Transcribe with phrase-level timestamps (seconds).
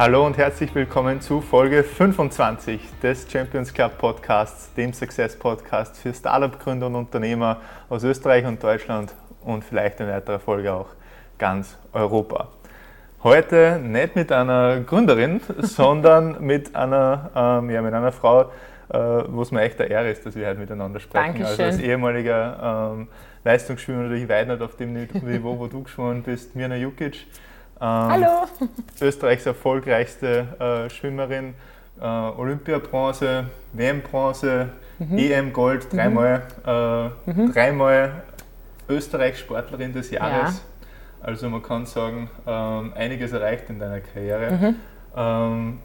[0.00, 6.14] Hallo und herzlich willkommen zu Folge 25 des Champions Club Podcasts, dem Success Podcast für
[6.14, 10.86] Startup-Gründer und Unternehmer aus Österreich und Deutschland und vielleicht in weiterer Folge auch
[11.36, 12.48] ganz Europa.
[13.22, 18.44] Heute nicht mit einer Gründerin, sondern mit einer, ähm, ja, mit einer Frau,
[18.88, 18.98] äh,
[19.28, 21.34] wo es mir echt eine Ehre ist, dass wir heute miteinander sprechen.
[21.34, 21.46] Dankeschön.
[21.46, 23.08] Also als ehemaliger ähm,
[23.44, 27.26] Leistungsschwimmer, natürlich weit nicht auf dem Niveau, wo du geschwommen bist, Mirna Jukic.
[27.80, 28.46] Ähm, Hallo!
[29.00, 31.54] Österreichs erfolgreichste äh, Schwimmerin,
[31.98, 35.16] äh, Olympiabronze, WM-Bronze, mhm.
[35.16, 37.30] EM-Gold, dreimal, mhm.
[37.30, 37.52] äh, mhm.
[37.52, 38.22] dreimal
[38.86, 40.56] Österreich-Sportlerin des Jahres.
[40.56, 41.26] Ja.
[41.26, 44.50] Also man kann sagen, ähm, einiges erreicht in deiner Karriere.
[44.50, 44.76] Mhm.
[45.16, 45.78] Ähm,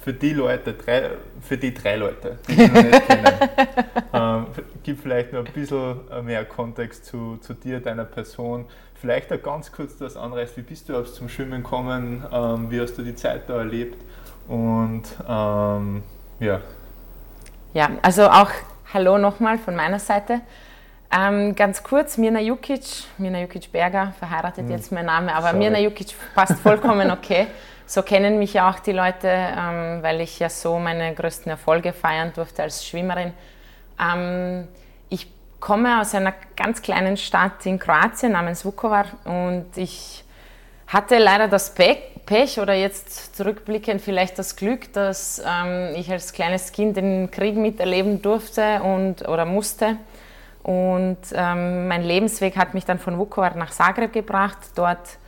[0.00, 3.32] für die Leute, drei, für die drei Leute, die ich noch nicht kenne,
[4.12, 4.46] ähm,
[4.84, 8.66] gib vielleicht noch ein bisschen mehr Kontext zu, zu dir, deiner Person.
[9.00, 12.98] Vielleicht auch ganz kurz das Anreiß, wie bist du zum Schwimmen gekommen, ähm, wie hast
[12.98, 14.02] du die Zeit da erlebt
[14.48, 16.02] und ähm,
[16.40, 16.60] ja.
[17.74, 18.50] Ja, also auch
[18.92, 20.40] Hallo nochmal von meiner Seite.
[21.16, 24.72] Ähm, ganz kurz, Mirna Jukic, Mirna Jukic Berger, verheiratet mhm.
[24.72, 25.58] jetzt mein Name, aber Sorry.
[25.58, 27.46] Mirna Jukic passt vollkommen okay.
[27.86, 31.92] So kennen mich ja auch die Leute, ähm, weil ich ja so meine größten Erfolge
[31.92, 33.32] feiern durfte als Schwimmerin.
[33.98, 34.68] Ähm,
[35.08, 35.26] ich
[35.60, 40.24] komme aus einer ganz kleinen Stadt in Kroatien namens Vukovar und ich
[40.86, 46.72] hatte leider das Pech oder jetzt zurückblickend vielleicht das Glück, dass ähm, ich als kleines
[46.72, 49.96] Kind den Krieg miterleben durfte und, oder musste.
[50.62, 54.58] Und ähm, mein Lebensweg hat mich dann von Vukovar nach Zagreb gebracht.
[54.74, 55.18] Dort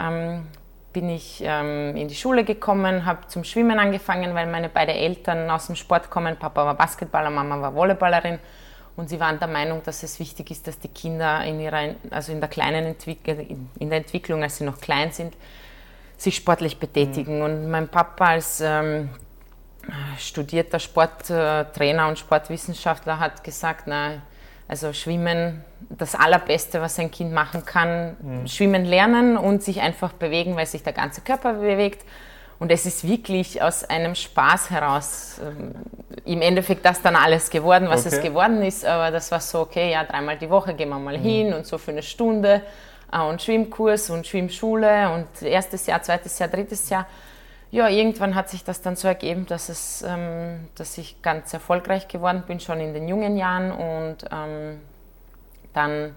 [0.00, 0.46] ähm,
[0.92, 5.50] bin ich ähm, in die Schule gekommen, habe zum Schwimmen angefangen, weil meine beiden Eltern
[5.50, 6.36] aus dem Sport kommen.
[6.36, 8.38] Papa war Basketballer, Mama war Volleyballerin.
[8.98, 12.32] Und sie waren der Meinung, dass es wichtig ist, dass die Kinder in, ihrer, also
[12.32, 15.34] in, der, kleinen Entwick in der Entwicklung, als sie noch klein sind,
[16.16, 17.36] sich sportlich betätigen.
[17.36, 17.44] Mhm.
[17.44, 19.10] Und mein Papa als ähm,
[20.18, 24.20] studierter Sporttrainer und Sportwissenschaftler hat gesagt, na,
[24.66, 28.48] also Schwimmen, das Allerbeste, was ein Kind machen kann, mhm.
[28.48, 32.04] Schwimmen lernen und sich einfach bewegen, weil sich der ganze Körper bewegt.
[32.58, 35.74] Und es ist wirklich aus einem Spaß heraus ähm,
[36.24, 38.16] im Endeffekt das dann alles geworden, was okay.
[38.16, 38.84] es geworden ist.
[38.84, 41.22] Aber das war so, okay, ja, dreimal die Woche gehen wir mal mhm.
[41.22, 42.62] hin und so für eine Stunde
[43.12, 47.06] äh, und Schwimmkurs und Schwimmschule und erstes Jahr, zweites Jahr, drittes Jahr
[47.70, 52.08] ja, irgendwann hat sich das dann so ergeben, dass, es, ähm, dass ich ganz erfolgreich
[52.08, 54.80] geworden bin, schon in den jungen Jahren und ähm,
[55.74, 56.14] dann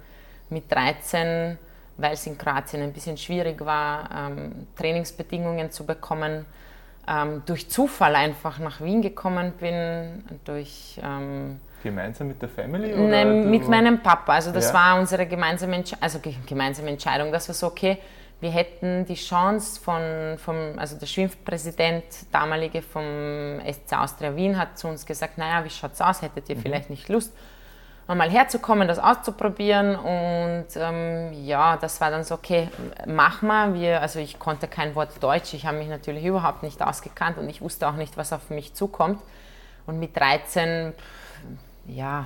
[0.50, 1.58] mit 13,
[2.02, 6.46] weil es in Kroatien ein bisschen schwierig war, ähm, Trainingsbedingungen zu bekommen,
[7.08, 11.00] ähm, durch Zufall einfach nach Wien gekommen bin, durch...
[11.04, 12.94] Ähm, Gemeinsam mit der Family?
[12.94, 14.34] Oder ne, mit meinem Papa.
[14.34, 14.74] Also das ja.
[14.76, 17.32] war unsere gemeinsame, Entsche also gemeinsame Entscheidung.
[17.32, 17.98] Das war so, okay,
[18.42, 24.78] wir hätten die Chance von, vom, also der Schwimmpräsident, damalige vom SC Austria Wien, hat
[24.78, 26.62] zu uns gesagt, naja, wie schaut es aus, hättet ihr mhm.
[26.62, 27.34] vielleicht nicht Lust,
[28.16, 29.96] mal herzukommen, das auszuprobieren.
[29.96, 32.70] Und ähm, ja, das war dann so, okay,
[33.06, 36.82] mach mal, wir, also ich konnte kein Wort Deutsch, ich habe mich natürlich überhaupt nicht
[36.82, 39.22] ausgekannt und ich wusste auch nicht, was auf mich zukommt.
[39.86, 40.94] Und mit 13,
[41.88, 42.26] ja,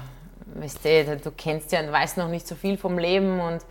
[0.55, 3.39] weißt du, du kennst ja und weißt noch nicht so viel vom Leben.
[3.39, 3.63] Und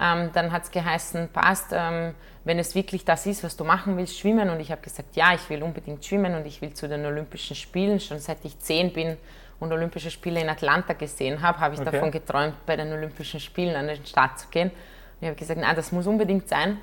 [0.00, 3.96] ähm, dann hat es geheißen, passt, ähm, wenn es wirklich das ist, was du machen
[3.96, 4.50] willst, schwimmen.
[4.50, 7.54] Und ich habe gesagt, ja, ich will unbedingt schwimmen und ich will zu den Olympischen
[7.54, 8.00] Spielen.
[8.00, 9.16] Schon seit ich zehn bin
[9.60, 11.90] und Olympische Spiele in Atlanta gesehen habe, habe ich okay.
[11.90, 14.70] davon geträumt, bei den Olympischen Spielen an den Start zu gehen.
[14.70, 14.76] Und
[15.20, 16.78] ich habe gesagt, na, das muss unbedingt sein.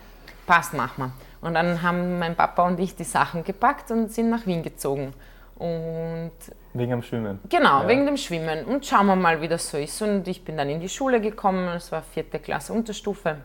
[0.45, 1.11] Passt, machen wir.
[1.41, 5.13] Und dann haben mein Papa und ich die Sachen gepackt und sind nach Wien gezogen.
[5.55, 6.31] Und
[6.73, 7.39] wegen dem Schwimmen?
[7.49, 7.87] Genau, ja.
[7.87, 8.63] wegen dem Schwimmen.
[8.65, 9.99] Und schauen wir mal, wie das so ist.
[10.01, 13.37] Und ich bin dann in die Schule gekommen, es war vierte Klasse Unterstufe.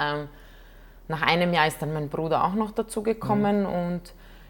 [0.00, 0.28] Ähm,
[1.08, 3.66] nach einem Jahr ist dann mein Bruder auch noch dazu gekommen mhm.
[3.66, 4.00] und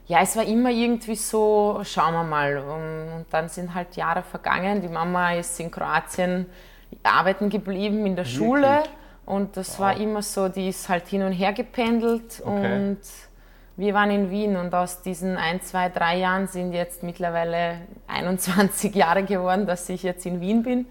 [0.06, 2.58] ja, es war immer irgendwie so, schauen wir mal.
[2.58, 4.82] Und dann sind halt Jahre vergangen.
[4.82, 6.46] Die Mama ist in Kroatien
[7.02, 8.36] arbeiten geblieben in der Wirklich?
[8.36, 8.82] Schule
[9.26, 9.80] und das wow.
[9.80, 12.90] war immer so, die ist halt hin und her gependelt okay.
[12.90, 13.00] und
[13.76, 18.94] wir waren in Wien und aus diesen ein, zwei, drei Jahren sind jetzt mittlerweile 21
[18.94, 20.86] Jahre geworden, dass ich jetzt in Wien bin.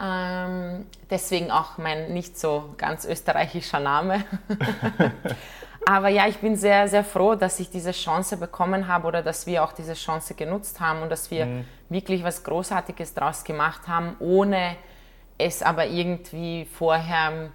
[0.00, 4.24] Ähm, deswegen auch mein nicht so ganz österreichischer Name.
[5.86, 9.46] Aber ja, ich bin sehr, sehr froh, dass ich diese Chance bekommen habe oder dass
[9.46, 11.64] wir auch diese Chance genutzt haben und dass wir mhm.
[11.88, 14.76] wirklich was Großartiges daraus gemacht haben, ohne
[15.36, 17.50] es aber irgendwie vorher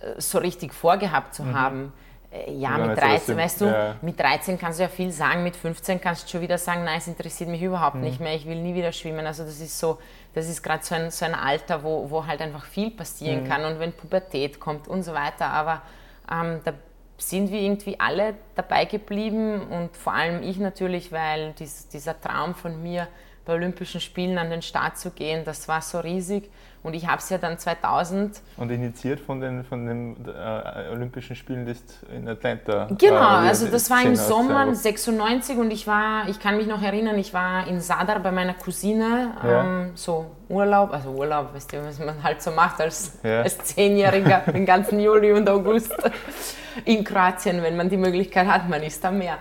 [0.00, 1.58] äh, so richtig vorgehabt zu mhm.
[1.58, 1.92] haben.
[2.30, 3.96] Äh, ja, mit 13, weißt du, ja.
[4.02, 6.98] mit 13 kannst du ja viel sagen, mit 15 kannst du schon wieder sagen, nein,
[6.98, 8.02] es interessiert mich überhaupt mhm.
[8.02, 9.26] nicht mehr, ich will nie wieder schwimmen.
[9.26, 9.98] Also das ist so,
[10.34, 13.48] das ist gerade so ein, so ein Alter, wo, wo halt einfach viel passieren mhm.
[13.48, 15.46] kann und wenn Pubertät kommt und so weiter.
[15.46, 15.82] Aber
[16.30, 16.72] ähm, da
[17.18, 22.54] sind wir irgendwie alle dabei geblieben und vor allem ich natürlich, weil dies, dieser Traum
[22.54, 23.08] von mir
[23.44, 26.50] bei Olympischen Spielen an den Start zu gehen, das war so riesig.
[26.86, 28.40] Und ich habe es ja dann 2000.
[28.58, 32.86] Und initiiert von den, von den äh, Olympischen Spielen ist in Atlanta.
[32.96, 36.80] Genau, äh, also das war im Sommer 96 und ich war, ich kann mich noch
[36.80, 39.64] erinnern, ich war in Sadar bei meiner Cousine, ja.
[39.64, 43.42] ähm, so Urlaub, also Urlaub, weißt du, was man halt so macht als, ja.
[43.42, 45.92] als Zehnjähriger den ganzen Juli und August
[46.84, 49.38] in Kroatien, wenn man die Möglichkeit hat, man ist da mehr.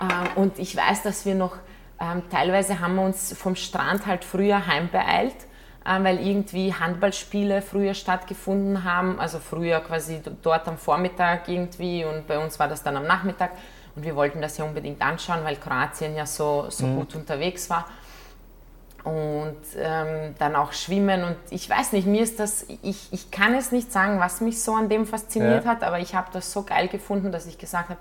[0.00, 1.56] Ähm, und ich weiß, dass wir noch,
[2.00, 5.53] ähm, teilweise haben wir uns vom Strand halt früher heimbeeilt äh,
[5.84, 12.38] weil irgendwie Handballspiele früher stattgefunden haben, also früher quasi dort am Vormittag irgendwie und bei
[12.38, 13.50] uns war das dann am Nachmittag
[13.94, 16.96] und wir wollten das ja unbedingt anschauen, weil Kroatien ja so, so mhm.
[16.96, 17.86] gut unterwegs war
[19.04, 23.54] und ähm, dann auch Schwimmen und ich weiß nicht, mir ist das, ich, ich kann
[23.54, 25.70] es nicht sagen, was mich so an dem fasziniert ja.
[25.70, 28.00] hat, aber ich habe das so geil gefunden, dass ich gesagt habe,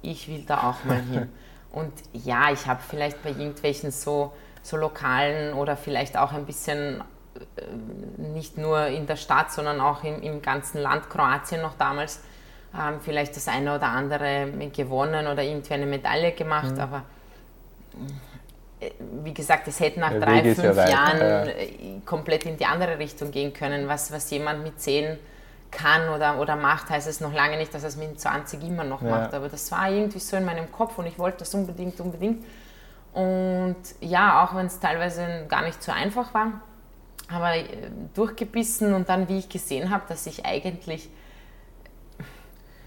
[0.00, 1.28] ich will da auch mal hin.
[1.70, 4.32] und ja, ich habe vielleicht bei irgendwelchen so
[4.62, 7.02] so lokalen oder vielleicht auch ein bisschen
[7.56, 7.62] äh,
[8.18, 12.20] nicht nur in der Stadt, sondern auch im, im ganzen Land Kroatien noch damals
[12.74, 16.80] ähm, vielleicht das eine oder andere gewonnen oder irgendwie eine Medaille gemacht, mhm.
[16.80, 17.02] aber
[18.80, 18.90] äh,
[19.22, 21.44] wie gesagt, es hätte nach Der drei, Weg fünf ja Jahren ja.
[21.44, 23.88] Äh, komplett in die andere Richtung gehen können.
[23.88, 25.18] Was, was jemand mit zehn
[25.70, 28.84] kann oder, oder macht, heißt es noch lange nicht, dass er es mit 20 immer
[28.84, 29.10] noch ja.
[29.10, 29.34] macht.
[29.34, 32.44] Aber das war irgendwie so in meinem Kopf und ich wollte das unbedingt, unbedingt.
[33.12, 36.62] Und ja, auch wenn es teilweise gar nicht so einfach war,
[37.28, 37.66] aber äh,
[38.14, 41.10] durchgebissen und dann, wie ich gesehen habe, dass ich eigentlich,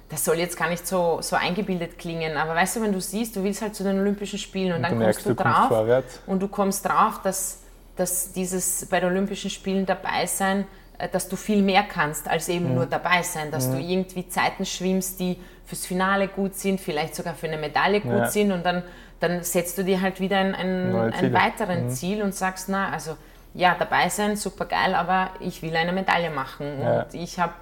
[0.09, 3.35] das soll jetzt gar nicht so, so eingebildet klingen, aber weißt du, wenn du siehst,
[3.35, 5.49] du willst halt zu den Olympischen Spielen und, und dann du merkst, kommst du, du
[5.49, 7.61] drauf kommst und du kommst drauf, dass,
[7.95, 10.65] dass dieses bei den Olympischen Spielen dabei sein,
[10.97, 12.75] äh, dass du viel mehr kannst als eben mhm.
[12.75, 13.73] nur dabei sein, dass mhm.
[13.73, 18.11] du irgendwie Zeiten schwimmst, die fürs Finale gut sind, vielleicht sogar für eine Medaille gut
[18.11, 18.27] ja.
[18.27, 18.83] sind und dann
[19.27, 21.89] dann setzt du dir halt wieder ein, ein, ein weiteren mhm.
[21.89, 23.17] Ziel und sagst, na, also
[23.53, 26.81] ja, dabei sein, super geil, aber ich will eine Medaille machen.
[26.81, 27.01] Ja.
[27.01, 27.53] Und ich habe,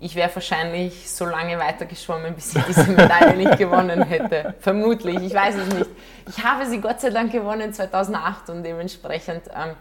[0.00, 4.54] ich wäre wahrscheinlich so lange weitergeschwommen, bis ich diese Medaille nicht gewonnen hätte.
[4.60, 5.90] Vermutlich, ich weiß es nicht.
[6.28, 9.74] Ich habe sie Gott sei Dank gewonnen 2008 und dementsprechend ähm,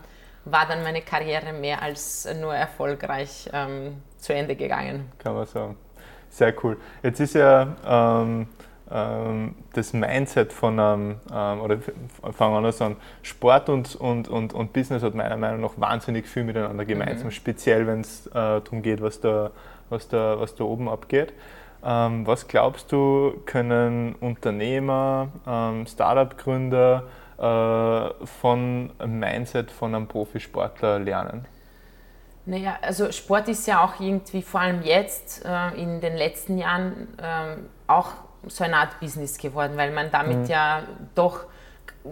[0.46, 5.12] war dann meine Karriere mehr als nur erfolgreich ähm, zu Ende gegangen.
[5.18, 5.78] Kann man sagen.
[6.30, 6.78] Sehr cool.
[7.02, 8.48] Jetzt ist ja ähm,
[9.74, 11.78] das Mindset von einem, ähm, oder
[12.32, 15.74] fangen wir an zu sagen, Sport und, und, und, und Business hat meiner Meinung nach
[15.78, 17.32] wahnsinnig viel miteinander gemeinsam, mhm.
[17.32, 19.52] speziell wenn es äh, darum geht, was da,
[19.90, 21.34] was, da, was da oben abgeht.
[21.84, 27.04] Ähm, was glaubst du, können Unternehmer, ähm, Startup-Gründer
[27.38, 31.46] äh, von Mindset von einem Profisportler lernen?
[32.46, 37.08] Naja, also Sport ist ja auch irgendwie, vor allem jetzt, äh, in den letzten Jahren,
[37.18, 37.58] äh,
[37.88, 38.12] auch
[38.48, 40.46] so eine Art Business geworden, weil man damit mhm.
[40.46, 40.84] ja
[41.16, 41.46] doch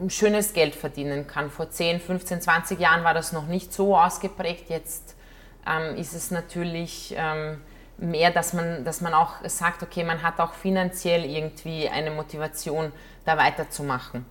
[0.08, 1.50] schönes Geld verdienen kann.
[1.50, 4.70] Vor 10, 15, 20 Jahren war das noch nicht so ausgeprägt.
[4.70, 5.16] Jetzt
[5.68, 7.62] ähm, ist es natürlich ähm,
[7.98, 12.92] mehr, dass man, dass man auch sagt, okay, man hat auch finanziell irgendwie eine Motivation,
[13.26, 14.26] da weiterzumachen.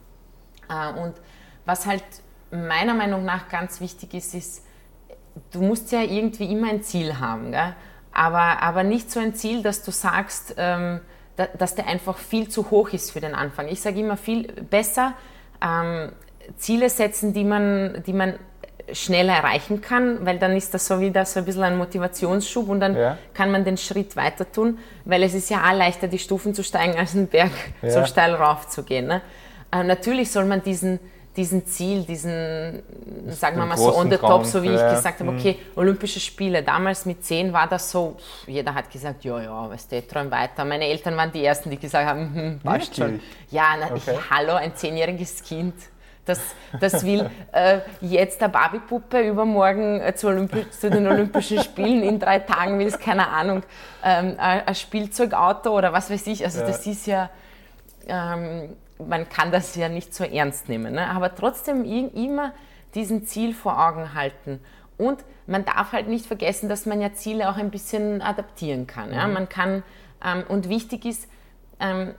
[0.68, 1.14] Äh, und
[1.64, 2.04] was halt
[2.50, 4.64] meiner Meinung nach ganz wichtig ist, ist,
[5.52, 7.74] du musst ja irgendwie immer ein Ziel haben, gell?
[8.12, 11.00] Aber, aber nicht so ein Ziel, dass du sagst, ähm,
[11.58, 13.68] dass der einfach viel zu hoch ist für den Anfang.
[13.68, 15.14] Ich sage immer viel besser
[15.64, 16.12] ähm,
[16.56, 18.34] Ziele setzen, die man, die man
[18.92, 22.80] schneller erreichen kann, weil dann ist das so wieder so ein bisschen ein Motivationsschub und
[22.80, 23.18] dann ja.
[23.34, 26.64] kann man den Schritt weiter tun, weil es ist ja auch leichter, die Stufen zu
[26.64, 27.90] steigen, als einen Berg ja.
[27.90, 29.06] so steil rauf zu gehen.
[29.06, 29.20] Ne?
[29.72, 30.98] Äh, natürlich soll man diesen,
[31.40, 32.82] diesen Ziel, diesen,
[33.28, 35.38] sagen wir mal so on the top, so wie ich gesagt habe, mhm.
[35.38, 38.16] okay, Olympische Spiele, damals mit zehn war das so,
[38.46, 40.66] jeder hat gesagt, ja, ja, weißt du, träum weiter.
[40.66, 43.20] Meine Eltern waren die Ersten, die gesagt haben, hm, passt schon.
[43.50, 44.00] Ja, na, okay.
[44.12, 45.74] ich, hallo, ein zehnjähriges Kind,
[46.26, 46.40] das,
[46.78, 52.18] das will äh, jetzt eine Barbiepuppe übermorgen äh, zu, Olympi zu, den Olympischen Spielen, in
[52.18, 53.62] drei Tagen will es, keine Ahnung,
[54.04, 56.66] ähm, ein Spielzeugauto oder was weiß ich, also ja.
[56.66, 57.30] das ist ja...
[58.06, 58.76] Ähm,
[59.08, 61.08] man kann das ja nicht so ernst nehmen, ne?
[61.08, 62.52] aber trotzdem immer
[62.94, 64.60] diesen Ziel vor Augen halten.
[64.98, 69.08] Und man darf halt nicht vergessen, dass man ja Ziele auch ein bisschen adaptieren kann.
[69.08, 69.14] Mhm.
[69.14, 69.28] Ja?
[69.28, 69.82] Man kann,
[70.24, 71.28] ähm, und wichtig ist,
[71.78, 72.14] ähm,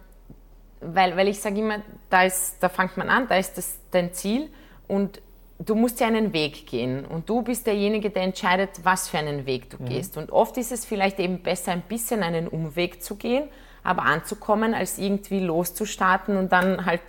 [0.81, 1.77] weil, weil ich sage immer,
[2.09, 4.50] da, ist, da fängt man an, da ist das dein Ziel
[4.88, 5.21] und
[5.59, 9.45] du musst ja einen Weg gehen und du bist derjenige, der entscheidet, was für einen
[9.45, 9.89] Weg du mhm.
[9.89, 10.17] gehst.
[10.17, 13.47] Und oft ist es vielleicht eben besser, ein bisschen einen Umweg zu gehen,
[13.83, 17.01] aber anzukommen, als irgendwie loszustarten und dann halt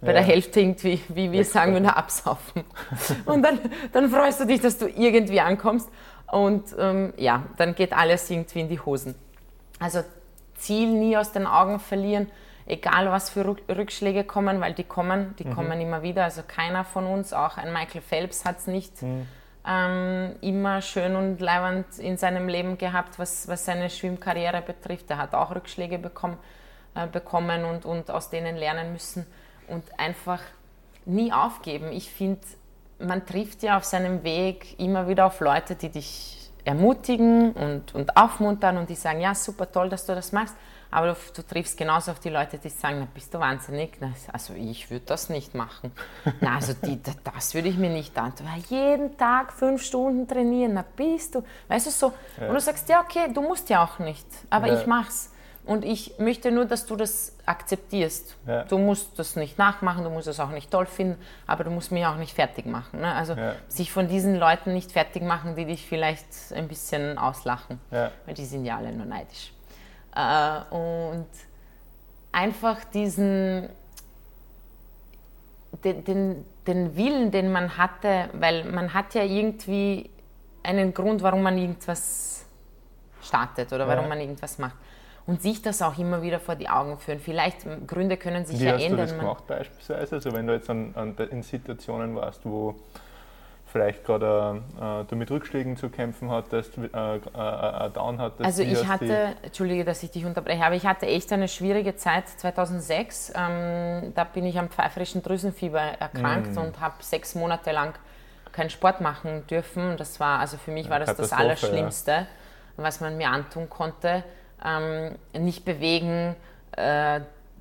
[0.00, 0.12] bei ja.
[0.14, 2.64] der Hälfte irgendwie, wie wir sagen, wieder absaufen.
[3.26, 3.58] Und dann,
[3.92, 5.90] dann freust du dich, dass du irgendwie ankommst
[6.30, 9.14] und ähm, ja, dann geht alles irgendwie in die Hosen.
[9.78, 10.02] Also
[10.54, 12.30] Ziel nie aus den Augen verlieren,
[12.66, 15.54] egal was für Rückschläge kommen, weil die kommen, die mhm.
[15.54, 16.24] kommen immer wieder.
[16.24, 19.26] Also keiner von uns, auch ein Michael Phelps hat es nicht mhm.
[19.66, 25.10] Ähm, immer schön und leibend in seinem Leben gehabt, was, was seine Schwimmkarriere betrifft.
[25.10, 26.38] Er hat auch Rückschläge bekommen,
[26.94, 29.26] äh, bekommen und, und aus denen lernen müssen
[29.68, 30.40] und einfach
[31.04, 31.92] nie aufgeben.
[31.92, 32.40] Ich finde,
[32.98, 38.16] man trifft ja auf seinem Weg immer wieder auf Leute, die dich ermutigen und, und
[38.16, 40.54] aufmuntern und die sagen, ja, super toll, dass du das machst.
[40.90, 43.96] Aber du, du triffst genauso auf die Leute, die sagen, na, bist du wahnsinnig?
[44.00, 45.92] Na, also ich würde das nicht machen.
[46.40, 48.46] Na, also die, das würde ich mir nicht antun.
[48.68, 51.44] Jeden Tag fünf Stunden trainieren, na bist du.
[51.68, 52.12] Weißt du so?
[52.40, 52.48] Ja.
[52.48, 54.80] Und du sagst, ja, okay, du musst ja auch nicht, aber ja.
[54.80, 55.30] ich mach's.
[55.66, 58.34] Und ich möchte nur, dass du das akzeptierst.
[58.46, 58.64] Ja.
[58.64, 61.92] Du musst das nicht nachmachen, du musst es auch nicht toll finden, aber du musst
[61.92, 63.00] mich auch nicht fertig machen.
[63.00, 63.14] Ne?
[63.14, 63.54] Also ja.
[63.68, 68.10] sich von diesen Leuten nicht fertig machen, die dich vielleicht ein bisschen auslachen, ja.
[68.26, 69.52] weil die sind ja alle nur neidisch.
[70.14, 71.26] Äh, und
[72.32, 73.68] einfach diesen,
[75.84, 80.10] den, den, den Willen, den man hatte, weil man hat ja irgendwie
[80.62, 82.46] einen Grund, warum man irgendwas
[83.22, 84.76] startet oder warum man irgendwas macht
[85.26, 87.20] und sich das auch immer wieder vor die Augen führen.
[87.20, 89.06] Vielleicht Gründe können sich Wie ja hast ändern.
[89.06, 90.16] Du das gemacht beispielsweise?
[90.16, 92.74] Also wenn du jetzt an, an, in Situationen warst, wo
[93.70, 98.44] vielleicht gerade äh, du mit Rückschlägen zu kämpfen hattest, äh, äh, äh Down hattest.
[98.44, 102.28] Also ich hatte, entschuldige, dass ich dich unterbreche, aber ich hatte echt eine schwierige Zeit
[102.28, 103.32] 2006.
[103.36, 106.58] Ähm, da bin ich am pfeiferischen Drüsenfieber erkrankt mm.
[106.58, 107.94] und habe sechs Monate lang
[108.52, 109.96] keinen Sport machen dürfen.
[109.96, 112.26] Das war, also für mich war das das Allerschlimmste, ja.
[112.76, 114.24] was man mir antun konnte
[114.64, 116.36] ähm, nicht bewegen,
[116.76, 117.20] äh,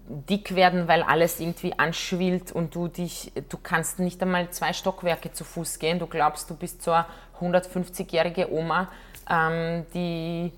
[0.10, 5.32] dick werden, weil alles irgendwie anschwillt und du dich, du kannst nicht einmal zwei Stockwerke
[5.32, 6.00] zu Fuß gehen.
[6.00, 7.06] Du glaubst, du bist so eine
[7.40, 8.90] 150-jährige Oma,
[9.30, 10.52] ähm, die,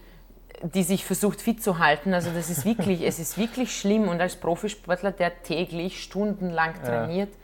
[0.63, 2.13] die sich versucht fit zu halten.
[2.13, 4.08] Also das ist wirklich, es ist wirklich schlimm.
[4.08, 7.39] Und als Profisportler, der täglich stundenlang trainiert, ja.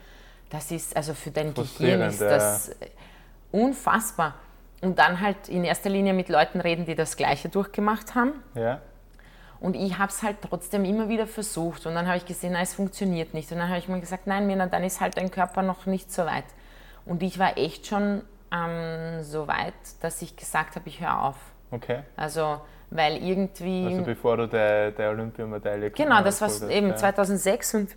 [0.50, 2.74] das ist also für dein Gehirn ist das
[3.52, 4.34] unfassbar.
[4.80, 8.32] Und dann halt in erster Linie mit Leuten reden, die das Gleiche durchgemacht haben.
[8.54, 8.80] Ja.
[9.60, 11.86] Und ich habe es halt trotzdem immer wieder versucht.
[11.86, 13.50] Und dann habe ich gesehen, nein, es funktioniert nicht.
[13.50, 16.12] Und dann habe ich mir gesagt, nein, Mirna, dann ist halt dein Körper noch nicht
[16.12, 16.44] so weit.
[17.04, 18.22] Und ich war echt schon
[18.52, 21.36] ähm, so weit, dass ich gesagt habe, ich höre auf.
[21.70, 22.00] Okay.
[22.16, 22.60] Also,
[22.90, 23.86] weil irgendwie.
[23.86, 26.96] Also, bevor du der, der Olympiamedaille Genau, das war eben ja.
[26.96, 27.74] 2006.
[27.74, 27.96] Und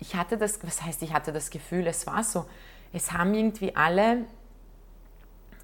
[0.00, 2.44] ich hatte das, was heißt, ich hatte das Gefühl, es war so.
[2.92, 4.24] Es haben irgendwie alle,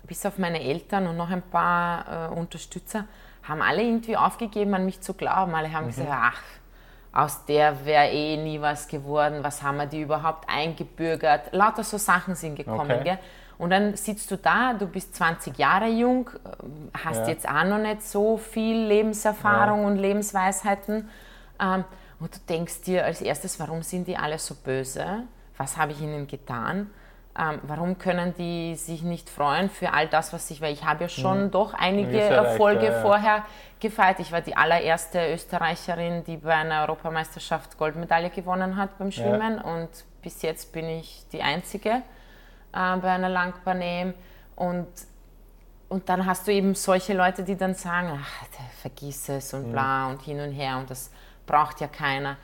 [0.06, 3.06] bis auf meine Eltern und noch ein paar äh, Unterstützer,
[3.48, 5.54] haben alle irgendwie aufgegeben, an mich zu glauben.
[5.54, 5.88] Alle haben mhm.
[5.88, 6.42] gesagt, ach,
[7.12, 11.52] aus der wäre eh nie was geworden, was haben wir die überhaupt eingebürgert?
[11.52, 12.90] Lauter so Sachen sind gekommen.
[12.90, 13.04] Okay.
[13.04, 13.18] Gell?
[13.56, 16.28] Und dann sitzt du da, du bist 20 Jahre jung,
[17.04, 17.28] hast ja.
[17.28, 19.86] jetzt auch noch nicht so viel Lebenserfahrung ja.
[19.86, 21.08] und Lebensweisheiten.
[21.60, 21.84] Ähm,
[22.18, 25.22] und du denkst dir als erstes, warum sind die alle so böse?
[25.56, 26.90] Was habe ich ihnen getan?
[27.36, 31.04] Ähm, warum können die sich nicht freuen für all das, was ich, weil ich habe
[31.04, 31.50] ja schon mhm.
[31.50, 33.02] doch einige Erfolge ja.
[33.02, 33.44] vorher
[33.80, 34.20] gefeiert.
[34.20, 39.62] Ich war die allererste Österreicherin, die bei einer Europameisterschaft Goldmedaille gewonnen hat beim Schwimmen ja.
[39.62, 39.88] und
[40.22, 44.14] bis jetzt bin ich die einzige äh, bei einer Langbahn
[44.56, 44.86] und
[45.88, 48.46] und dann hast du eben solche Leute, die dann sagen, ach,
[48.80, 49.72] vergiss es und mhm.
[49.72, 51.10] bla und hin und her und das
[51.46, 52.36] braucht ja keiner.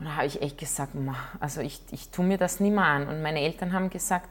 [0.00, 0.94] Und da habe ich echt gesagt,
[1.40, 3.06] also ich, ich tue mir das nie mehr an.
[3.06, 4.30] Und meine Eltern haben gesagt,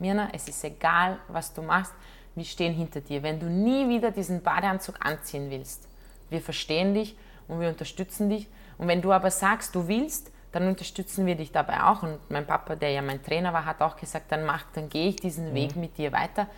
[0.00, 1.94] Mirna, es ist egal, was du machst,
[2.34, 3.22] wir stehen hinter dir.
[3.22, 5.88] Wenn du nie wieder diesen Badeanzug anziehen willst,
[6.30, 8.48] wir verstehen dich und wir unterstützen dich.
[8.76, 12.02] Und wenn du aber sagst, du willst, dann unterstützen wir dich dabei auch.
[12.02, 15.08] Und mein Papa, der ja mein Trainer war, hat auch gesagt, dann mach, dann gehe
[15.08, 15.54] ich diesen mhm.
[15.54, 16.48] Weg mit dir weiter.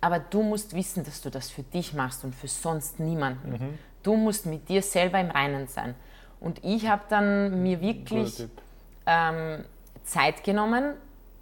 [0.00, 3.50] Aber du musst wissen, dass du das für dich machst und für sonst niemanden.
[3.52, 3.78] Mhm.
[4.02, 5.94] Du musst mit dir selber im Reinen sein.
[6.44, 8.44] Und ich habe dann mir wirklich
[9.06, 9.64] ähm,
[10.04, 10.92] Zeit genommen,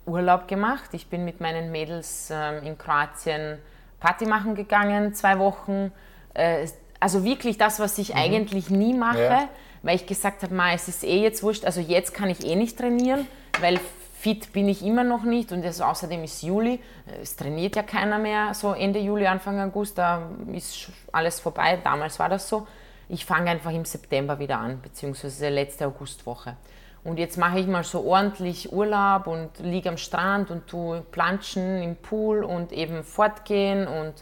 [0.07, 0.91] Urlaub gemacht.
[0.93, 3.59] Ich bin mit meinen Mädels ähm, in Kroatien
[3.99, 5.91] Party machen gegangen, zwei Wochen.
[6.35, 6.69] Äh,
[7.01, 8.21] also wirklich das, was ich mhm.
[8.21, 9.49] eigentlich nie mache, ja.
[9.83, 12.79] weil ich gesagt habe, es ist eh jetzt wurscht, also jetzt kann ich eh nicht
[12.79, 13.27] trainieren,
[13.61, 13.81] weil
[14.21, 16.79] fit bin ich immer noch nicht und also außerdem ist Juli,
[17.21, 22.21] es trainiert ja keiner mehr, so Ende Juli, Anfang August, da ist alles vorbei, damals
[22.21, 22.69] war das so
[23.13, 26.57] ich fange einfach im September wieder an, beziehungsweise letzte Augustwoche.
[27.05, 31.83] Und jetzt mache ich mal so ordentlich Urlaub und liege am Strand und tue Planschen
[31.83, 34.15] im Pool und eben fortgehen und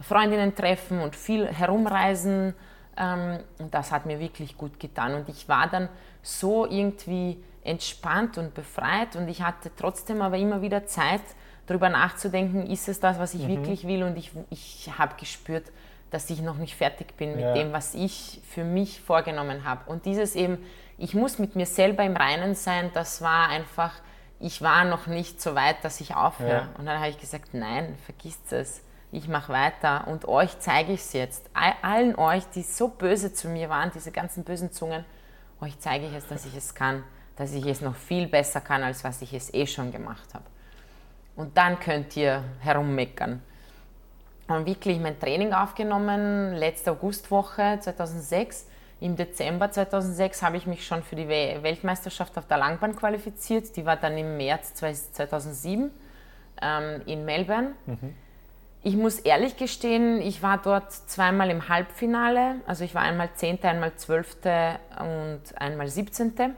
[0.00, 2.54] Freundinnen treffen und viel herumreisen.
[2.96, 5.14] Ähm, und das hat mir wirklich gut getan.
[5.14, 5.90] Und ich war dann
[6.22, 11.20] so irgendwie entspannt und befreit und ich hatte trotzdem aber immer wieder Zeit,
[11.66, 13.48] darüber nachzudenken, ist es das, was ich mhm.
[13.48, 14.02] wirklich will?
[14.02, 15.70] Und ich, ich habe gespürt,
[16.10, 17.54] dass ich noch nicht fertig bin mit ja.
[17.54, 19.88] dem, was ich für mich vorgenommen habe.
[19.90, 20.58] Und dieses eben,
[20.98, 23.92] ich muss mit mir selber im Reinen sein, das war einfach,
[24.40, 26.50] ich war noch nicht so weit, dass ich aufhöre.
[26.50, 26.68] Ja.
[26.78, 28.82] Und dann habe ich gesagt, nein, vergisst es.
[29.12, 31.50] Ich mache weiter und euch zeige ich es jetzt.
[31.82, 35.04] Allen euch, die so böse zu mir waren, diese ganzen bösen Zungen,
[35.60, 37.02] euch zeige ich es, dass ich es kann,
[37.36, 40.44] dass ich es noch viel besser kann, als was ich es eh schon gemacht habe.
[41.34, 43.42] Und dann könnt ihr herummeckern.
[44.50, 48.66] Und wirklich mein Training aufgenommen, letzte Augustwoche 2006.
[49.00, 53.76] Im Dezember 2006 habe ich mich schon für die Weltmeisterschaft auf der Langbahn qualifiziert.
[53.76, 55.92] Die war dann im März 2007
[56.60, 57.74] ähm, in Melbourne.
[57.86, 58.14] Mhm.
[58.82, 62.56] Ich muss ehrlich gestehen, ich war dort zweimal im Halbfinale.
[62.66, 66.50] Also ich war einmal Zehnte, einmal Zwölfte und einmal Siebzehnte.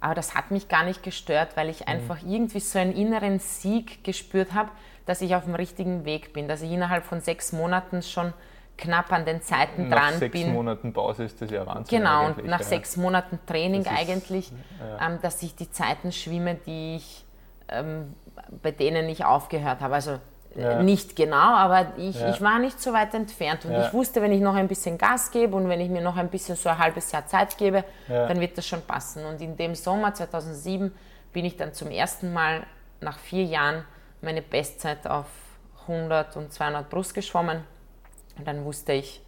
[0.00, 1.88] Aber das hat mich gar nicht gestört, weil ich mhm.
[1.88, 4.70] einfach irgendwie so einen inneren Sieg gespürt habe,
[5.06, 8.32] dass ich auf dem richtigen Weg bin, dass ich innerhalb von sechs Monaten schon
[8.76, 10.30] knapp an den Zeiten nach dran bin.
[10.30, 11.98] Nach sechs Monaten Pause ist das ja Wahnsinn.
[11.98, 12.66] Genau, und nach ja.
[12.66, 15.06] sechs Monaten Training ist, eigentlich, ja.
[15.06, 17.24] ähm, dass ich die Zeiten schwimme, die ich,
[17.68, 18.14] ähm,
[18.62, 19.94] bei denen ich aufgehört habe.
[19.94, 20.18] Also
[20.56, 20.82] ja.
[20.82, 23.66] Nicht genau, aber ich, ich war nicht so weit entfernt.
[23.66, 26.16] Und ich wusste, wenn ich noch ein bisschen Gas gebe und wenn ich mir noch
[26.16, 29.26] ein bisschen so ein halbes Jahr Zeit gebe, dann wird das schon passen.
[29.26, 30.92] Und in dem Sommer 2007
[31.34, 32.62] bin ich dann zum ersten Mal
[33.02, 33.84] nach vier Jahren
[34.20, 35.26] meine Bestzeit auf
[35.82, 37.62] 100 und 200 Brust geschwommen.
[38.38, 39.20] Und dann wusste ich,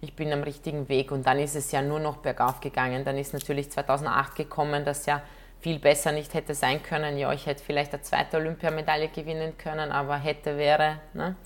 [0.00, 1.12] ich bin am richtigen Weg.
[1.12, 3.04] Und dann ist es ja nur noch bergauf gegangen.
[3.04, 5.22] Dann ist natürlich 2008 gekommen, dass ja
[5.60, 7.18] viel besser nicht hätte sein können.
[7.18, 11.00] Ja, ich hätte vielleicht eine zweite Olympiamedaille gewinnen können, aber hätte, wäre.
[11.12, 11.36] Ne?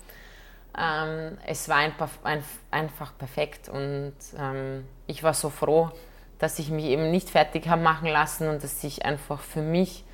[0.77, 2.09] Ähm, es war einfach,
[2.71, 5.91] einfach perfekt und ähm, ich war so froh,
[6.39, 10.04] dass ich mich eben nicht fertig habe machen lassen und dass ich einfach für mich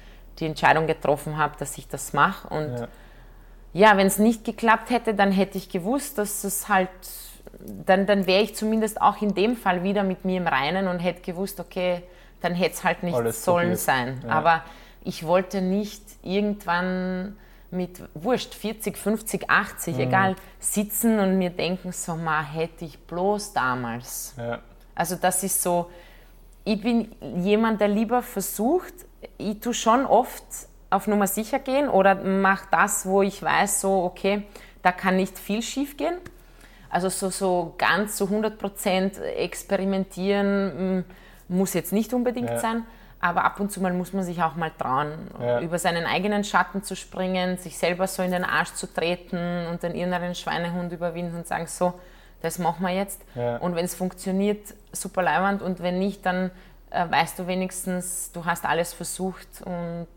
[0.41, 2.47] die Entscheidung getroffen habe, dass ich das mache.
[2.49, 2.87] Und ja,
[3.73, 6.89] ja wenn es nicht geklappt hätte, dann hätte ich gewusst, dass es halt,
[7.85, 10.99] dann, dann wäre ich zumindest auch in dem Fall wieder mit mir im Reinen und
[10.99, 12.03] hätte gewusst, okay,
[12.41, 13.79] dann hätte es halt nicht Alles sollen probiert.
[13.79, 14.21] sein.
[14.25, 14.31] Ja.
[14.31, 14.63] Aber
[15.03, 17.37] ich wollte nicht irgendwann
[17.71, 20.01] mit Wurscht, 40, 50, 80, mhm.
[20.01, 24.35] egal, sitzen und mir denken, so mal hätte ich bloß damals.
[24.37, 24.59] Ja.
[24.93, 25.89] Also das ist so,
[26.63, 28.93] ich bin jemand, der lieber versucht,
[29.49, 30.43] ich tue schon oft
[30.89, 34.43] auf Nummer sicher gehen oder mache das, wo ich weiß, so okay,
[34.81, 36.15] da kann nicht viel schief gehen.
[36.89, 41.05] Also so, so ganz zu 100 Prozent experimentieren, mm,
[41.47, 42.59] muss jetzt nicht unbedingt ja.
[42.59, 42.85] sein,
[43.21, 45.61] aber ab und zu mal muss man sich auch mal trauen, ja.
[45.61, 49.83] über seinen eigenen Schatten zu springen, sich selber so in den Arsch zu treten und
[49.83, 51.93] den inneren Schweinehund überwinden und sagen, so,
[52.41, 53.21] das machen wir jetzt.
[53.35, 53.57] Ja.
[53.57, 56.51] Und wenn es funktioniert, super leibend und wenn nicht, dann
[56.91, 60.07] weißt du wenigstens, du hast alles versucht und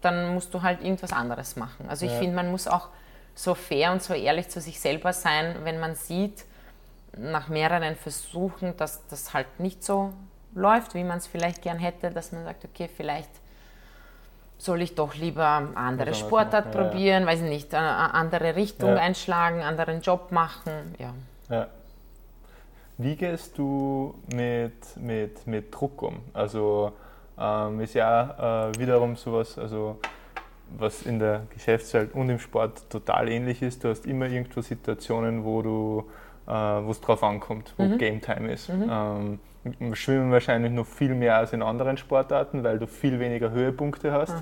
[0.00, 1.86] dann musst du halt irgendwas anderes machen.
[1.88, 2.88] Also ich finde, man muss auch
[3.34, 6.44] so fair und so ehrlich zu sich selber sein, wenn man sieht,
[7.16, 10.12] nach mehreren Versuchen, dass das halt nicht so
[10.54, 13.30] läuft, wie man es vielleicht gern hätte, dass man sagt, okay, vielleicht
[14.58, 17.28] soll ich doch lieber andere Sportart probieren, ja.
[17.28, 18.96] weiß ich nicht, eine andere Richtung ja.
[18.96, 21.66] einschlagen, einen anderen Job machen, ja.
[23.02, 26.20] Wie gehst du mit, mit, mit Druck um?
[26.32, 26.92] Also
[27.38, 29.98] ähm, ist ja äh, wiederum sowas, also
[30.78, 33.82] was in der Geschäftswelt und im Sport total ähnlich ist.
[33.82, 36.04] Du hast immer irgendwo Situationen, wo du,
[36.46, 37.98] äh, wo es drauf ankommt, wo mhm.
[37.98, 38.68] Game Time ist.
[38.68, 38.90] Mhm.
[38.90, 44.12] Ähm, Schwimmen wahrscheinlich noch viel mehr als in anderen Sportarten, weil du viel weniger Höhepunkte
[44.12, 44.34] hast.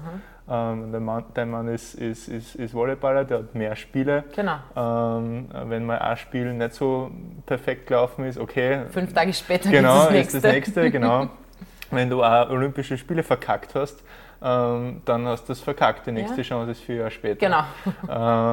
[0.51, 4.25] Ähm, der Mann, dein Mann ist, ist, ist, ist, Volleyballer, der hat mehr Spiele.
[4.35, 4.57] Genau.
[4.75, 7.11] Ähm, wenn mal ein Spiel nicht so
[7.47, 8.87] perfekt gelaufen ist, okay.
[8.91, 10.37] Fünf Tage später genau, das nächste.
[10.39, 10.91] ist das nächste.
[10.91, 11.29] Genau.
[11.91, 14.03] wenn du auch Olympische Spiele verkackt hast,
[14.43, 16.07] ähm, dann hast du das verkackt.
[16.07, 16.43] Die nächste ja.
[16.43, 17.47] Chance ist vier Jahre später.
[17.47, 17.65] Genau.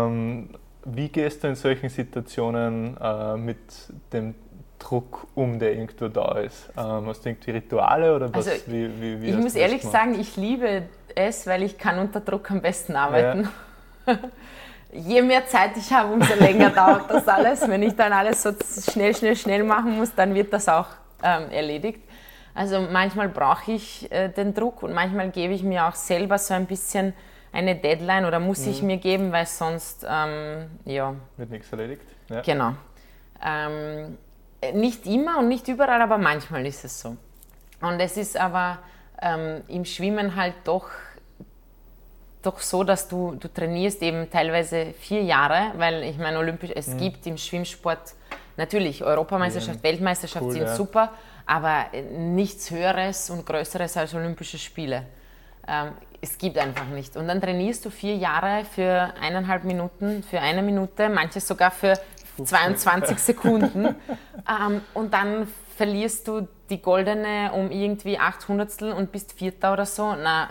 [0.08, 0.50] Ähm,
[0.86, 3.58] wie gehst du in solchen Situationen äh, mit
[4.14, 4.36] dem
[4.80, 6.70] Druck um, der irgendwo da ist?
[6.78, 8.48] Ähm, hast du irgendwie Rituale oder was?
[8.48, 9.98] Also, wie, wie, wie ich muss ehrlich gemacht?
[9.98, 10.84] sagen, ich liebe
[11.18, 13.50] es, weil ich kann unter Druck am besten arbeiten.
[14.06, 14.18] Ja.
[14.94, 17.68] Je mehr Zeit ich habe, umso länger dauert das alles.
[17.68, 18.52] Wenn ich dann alles so
[18.90, 20.88] schnell, schnell, schnell machen muss, dann wird das auch
[21.22, 22.02] ähm, erledigt.
[22.56, 26.54] Also manchmal brauche ich äh, den Druck und manchmal gebe ich mir auch selber so
[26.54, 27.14] ein bisschen
[27.52, 28.72] eine Deadline oder muss mhm.
[28.72, 31.16] ich mir geben, weil sonst ähm, ja.
[31.36, 32.02] Wird nichts erledigt.
[32.30, 32.42] Ja.
[32.42, 32.74] Genau.
[33.44, 34.18] Ähm,
[34.74, 37.16] nicht immer und nicht überall, aber manchmal ist es so.
[37.82, 38.80] Und es ist aber
[39.22, 40.90] ähm, im Schwimmen halt doch,
[42.48, 46.88] doch so, dass du, du trainierst eben teilweise vier Jahre, weil ich meine, Olympisch, es
[46.88, 46.98] mhm.
[46.98, 48.16] gibt im Schwimmsport
[48.56, 49.84] natürlich Europameisterschaft, ja.
[49.84, 50.76] Weltmeisterschaft cool, sind ja.
[50.76, 51.12] super,
[51.46, 51.86] aber
[52.18, 55.06] nichts Höheres und Größeres als Olympische Spiele.
[55.68, 57.16] Ähm, es gibt einfach nicht.
[57.16, 61.94] Und dann trainierst du vier Jahre für eineinhalb Minuten, für eine Minute, manches sogar für
[62.44, 63.96] 22 Sekunden.
[64.50, 70.16] ähm, und dann verlierst du die goldene um irgendwie 800 und bist Vierter oder so.
[70.16, 70.50] Na,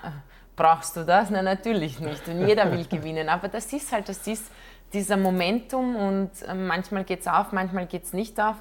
[0.57, 1.31] brauchst du das?
[1.31, 2.27] Na, natürlich nicht.
[2.27, 3.29] Und jeder will gewinnen.
[3.29, 4.51] Aber das ist halt, das ist
[4.93, 8.57] dieser Momentum und äh, manchmal geht es auf, manchmal geht es nicht auf.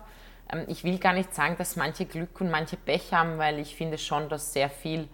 [0.51, 3.75] Ähm, ich will gar nicht sagen, dass manche Glück und manche Pech haben, weil ich
[3.75, 5.07] finde schon, dass sehr viel,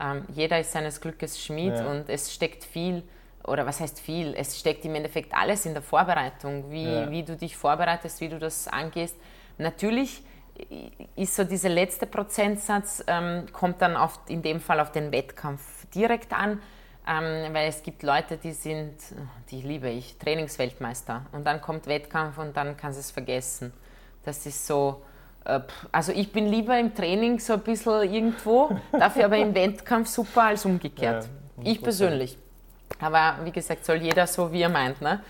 [0.00, 1.86] ähm, jeder ist seines Glückes Schmied ja.
[1.86, 3.02] und es steckt viel,
[3.44, 7.10] oder was heißt viel, es steckt im Endeffekt alles in der Vorbereitung, wie, ja.
[7.10, 9.16] wie du dich vorbereitest, wie du das angehst.
[9.58, 10.22] Natürlich
[11.14, 15.75] ist so dieser letzte Prozentsatz, ähm, kommt dann auf, in dem Fall auf den Wettkampf
[15.94, 16.60] direkt an,
[17.06, 18.94] ähm, weil es gibt Leute, die sind,
[19.50, 23.72] die liebe ich, Trainingsweltmeister und dann kommt Wettkampf und dann kannst du es vergessen.
[24.24, 25.02] Das ist so,
[25.44, 25.60] äh,
[25.92, 30.42] also ich bin lieber im Training so ein bisschen irgendwo, dafür aber im Wettkampf super
[30.44, 31.24] als umgekehrt.
[31.58, 32.38] Ja, ich persönlich.
[33.00, 35.00] Aber wie gesagt, soll jeder so, wie er meint.
[35.00, 35.20] Ne?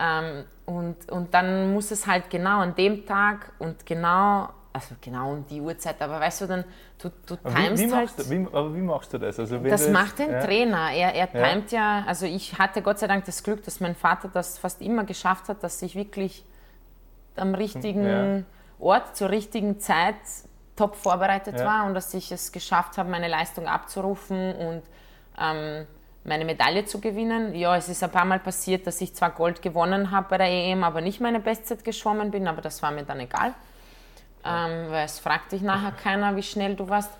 [0.00, 5.32] Ähm, und, und dann muss es halt genau an dem Tag und genau, also genau
[5.32, 6.64] um die Uhrzeit, aber weißt du, dann,
[6.98, 8.18] du, du timest wie, wie halt.
[8.18, 9.38] Du, wie, aber wie machst du das?
[9.38, 10.44] Also das macht ein ja.
[10.44, 10.90] Trainer.
[10.92, 12.00] Er, er timet ja.
[12.00, 15.04] ja, also ich hatte Gott sei Dank das Glück, dass mein Vater das fast immer
[15.04, 16.44] geschafft hat, dass ich wirklich
[17.36, 18.42] am richtigen ja.
[18.78, 20.16] Ort zur richtigen Zeit
[20.76, 24.82] top vorbereitet war und dass ich es geschafft habe, meine Leistung abzurufen und
[25.40, 25.86] ähm,
[26.24, 27.54] meine Medaille zu gewinnen.
[27.54, 30.48] Ja, es ist ein paar Mal passiert, dass ich zwar Gold gewonnen habe bei der
[30.48, 33.54] EM, aber nicht meine Bestzeit geschwommen bin, aber das war mir dann egal.
[34.44, 37.10] Ähm, weil es fragt dich nachher keiner, wie schnell du warst.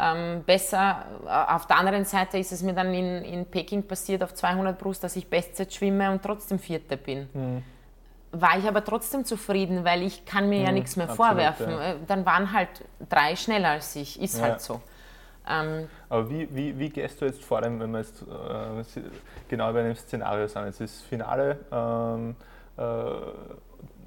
[0.00, 4.22] Ähm, besser, äh, auf der anderen Seite ist es mir dann in, in Peking passiert,
[4.22, 7.28] auf 200 Brust, dass ich Bestzeit schwimme und trotzdem Vierte bin.
[7.32, 7.62] Mhm.
[8.30, 11.70] War ich aber trotzdem zufrieden, weil ich kann mir mhm, ja nichts mehr absolut, vorwerfen.
[11.70, 11.92] Ja.
[11.92, 12.68] Äh, dann waren halt
[13.08, 14.44] drei schneller als ich, ist ja.
[14.44, 14.80] halt so.
[15.48, 19.00] Ähm, Aber wie, wie, wie gehst du jetzt vor allem, wenn wir jetzt äh,
[19.48, 20.64] genau bei einem Szenario sind?
[20.66, 22.36] Jetzt ist Finale ähm,
[22.76, 22.82] äh,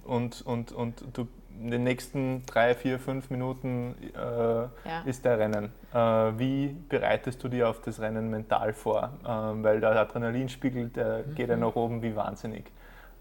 [0.05, 1.27] und, und, und du
[1.63, 4.69] in den nächsten drei, vier, fünf Minuten äh, ja.
[5.05, 5.71] ist der Rennen.
[5.93, 9.11] Äh, wie bereitest du dich auf das Rennen mental vor?
[9.27, 11.35] Ähm, weil der Adrenalinspiegel, der mhm.
[11.35, 12.65] geht ja nach oben wie wahnsinnig.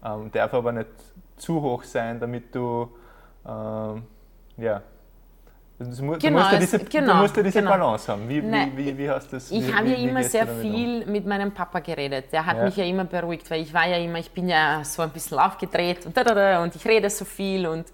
[0.03, 0.89] Ähm, darf aber nicht
[1.37, 2.89] zu hoch sein, damit du
[3.47, 4.03] ähm,
[4.57, 4.81] ja,
[5.81, 7.71] Du musst, genau, du diese, genau, du musst ja diese genau.
[7.71, 8.29] Balance haben.
[8.29, 9.49] Wie, wie, wie, wie hast das?
[9.49, 11.11] Ich habe ja immer sehr viel um?
[11.11, 12.25] mit meinem Papa geredet.
[12.31, 12.65] Der hat ja.
[12.65, 15.39] mich ja immer beruhigt, weil ich war ja immer, ich bin ja so ein bisschen
[15.39, 17.85] aufgedreht und, und ich rede so viel und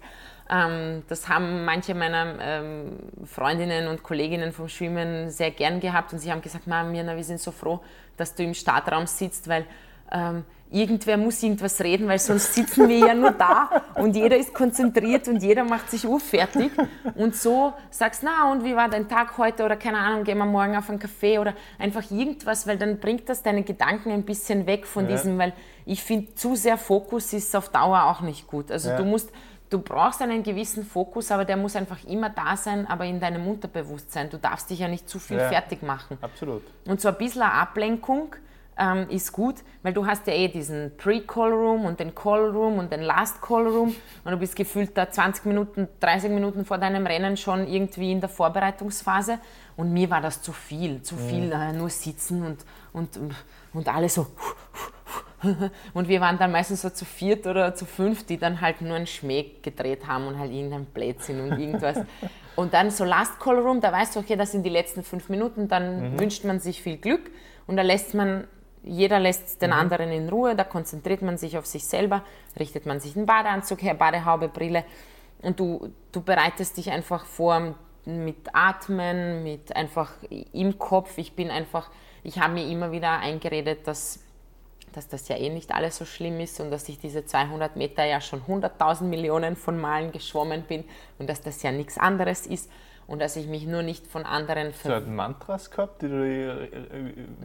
[0.50, 6.18] ähm, das haben manche meiner ähm, Freundinnen und Kolleginnen vom Schwimmen sehr gern gehabt und
[6.18, 7.80] sie haben gesagt, Mama, Mirna, wir sind so froh,
[8.16, 9.66] dass du im Startraum sitzt, weil
[10.10, 14.52] ähm, irgendwer muss irgendwas reden, weil sonst sitzen wir ja nur da und jeder ist
[14.52, 16.70] konzentriert und jeder macht sich fertig.
[17.14, 20.46] Und so sagst, na und wie war dein Tag heute oder keine Ahnung, gehen wir
[20.46, 24.66] morgen auf einen Kaffee oder einfach irgendwas, weil dann bringt das deine Gedanken ein bisschen
[24.66, 25.12] weg von ja.
[25.12, 25.52] diesem, weil
[25.86, 28.70] ich finde, zu sehr Fokus ist auf Dauer auch nicht gut.
[28.70, 28.96] Also ja.
[28.96, 29.30] du musst,
[29.70, 33.46] du brauchst einen gewissen Fokus, aber der muss einfach immer da sein, aber in deinem
[33.46, 34.30] Unterbewusstsein.
[34.30, 35.48] Du darfst dich ja nicht zu viel ja.
[35.48, 36.18] fertig machen.
[36.20, 36.62] Absolut.
[36.86, 38.34] Und so ein bisschen Ablenkung,
[38.78, 42.78] ähm, ist gut, weil du hast ja eh diesen Pre-Call Room und den Call Room
[42.78, 46.78] und den Last Call Room und du bist gefühlt da 20 Minuten, 30 Minuten vor
[46.78, 49.38] deinem Rennen schon irgendwie in der Vorbereitungsphase
[49.76, 51.52] und mir war das zu viel, zu viel mhm.
[51.52, 53.18] äh, nur sitzen und, und,
[53.72, 54.28] und alle so
[55.94, 58.96] und wir waren dann meistens so zu viert oder zu fünf, die dann halt nur
[58.96, 61.98] einen Schmäh gedreht haben und halt irgendein Blödsinn und irgendwas.
[62.56, 65.28] Und dann so Last Call Room, da weißt du, okay, das sind die letzten fünf
[65.28, 66.18] Minuten, dann mhm.
[66.18, 67.30] wünscht man sich viel Glück
[67.68, 68.48] und da lässt man
[68.82, 69.76] jeder lässt den mhm.
[69.76, 72.24] anderen in Ruhe, da konzentriert man sich auf sich selber,
[72.58, 74.84] richtet man sich einen Badeanzug her, Badehaube, Brille
[75.42, 77.74] und du, du bereitest dich einfach vor
[78.04, 80.12] mit Atmen, mit einfach
[80.52, 81.18] im Kopf.
[81.18, 81.90] Ich bin einfach,
[82.22, 84.20] ich habe mir immer wieder eingeredet, dass,
[84.98, 88.04] dass das ja eh nicht alles so schlimm ist und dass ich diese 200 Meter
[88.04, 90.84] ja schon 100.000 Millionen von Malen geschwommen bin
[91.18, 92.68] und dass das ja nichts anderes ist
[93.06, 94.96] und dass ich mich nur nicht von anderen ver...
[94.96, 96.68] Hast du Mantras gehabt, die du, äh,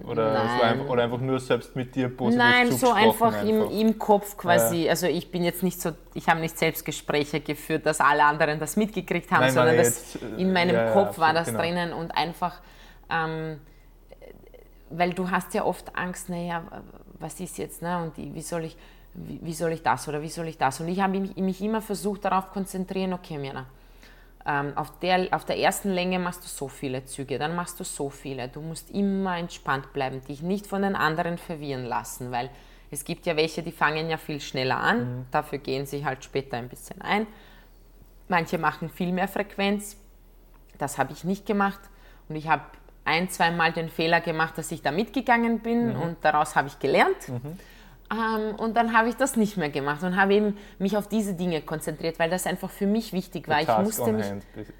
[0.03, 3.43] oder, einfach, oder einfach nur selbst mit dir positiv Nein, so einfach, einfach.
[3.47, 4.85] Im, im Kopf quasi.
[4.85, 4.89] Ja.
[4.89, 8.59] Also ich bin jetzt nicht so, ich habe nicht selbst Gespräche geführt, dass alle anderen
[8.59, 11.59] das mitgekriegt haben, Nein, sondern das, jetzt, in meinem ja, Kopf ja, war das genau.
[11.59, 12.59] drinnen und einfach,
[13.11, 13.61] ähm,
[14.97, 16.63] weil du hast ja oft Angst, naja,
[17.19, 18.03] was ist jetzt, ne?
[18.03, 18.77] und wie soll ich,
[19.13, 20.79] wie, wie soll ich das oder wie soll ich das?
[20.79, 23.65] Und ich habe mich, mich immer versucht darauf konzentrieren, okay, Mirna,
[24.45, 27.83] ähm, auf, der, auf der ersten Länge machst du so viele Züge, dann machst du
[27.83, 28.49] so viele.
[28.49, 32.49] Du musst immer entspannt bleiben, dich nicht von den anderen verwirren lassen, weil
[32.91, 35.25] es gibt ja welche, die fangen ja viel schneller an, mhm.
[35.31, 37.25] dafür gehen sie halt später ein bisschen ein.
[38.27, 39.97] Manche machen viel mehr Frequenz,
[40.77, 41.79] das habe ich nicht gemacht
[42.27, 42.63] und ich habe
[43.05, 46.01] ein, zweimal den Fehler gemacht, dass ich da mitgegangen bin mhm.
[46.01, 47.27] und daraus habe ich gelernt.
[47.27, 47.57] Mhm.
[48.11, 51.33] Ähm, und dann habe ich das nicht mehr gemacht und habe eben mich auf diese
[51.33, 53.59] Dinge konzentriert, weil das einfach für mich wichtig war.
[53.59, 54.25] The ich musste on mich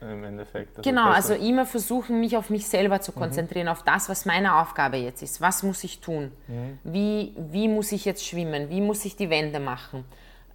[0.01, 0.83] im Endeffekt.
[0.83, 4.97] Genau, also immer versuchen, mich auf mich selber zu konzentrieren, auf das, was meine Aufgabe
[4.97, 5.41] jetzt ist.
[5.41, 6.31] Was muss ich tun?
[6.83, 8.69] Wie, wie muss ich jetzt schwimmen?
[8.69, 10.05] Wie muss ich die Wände machen?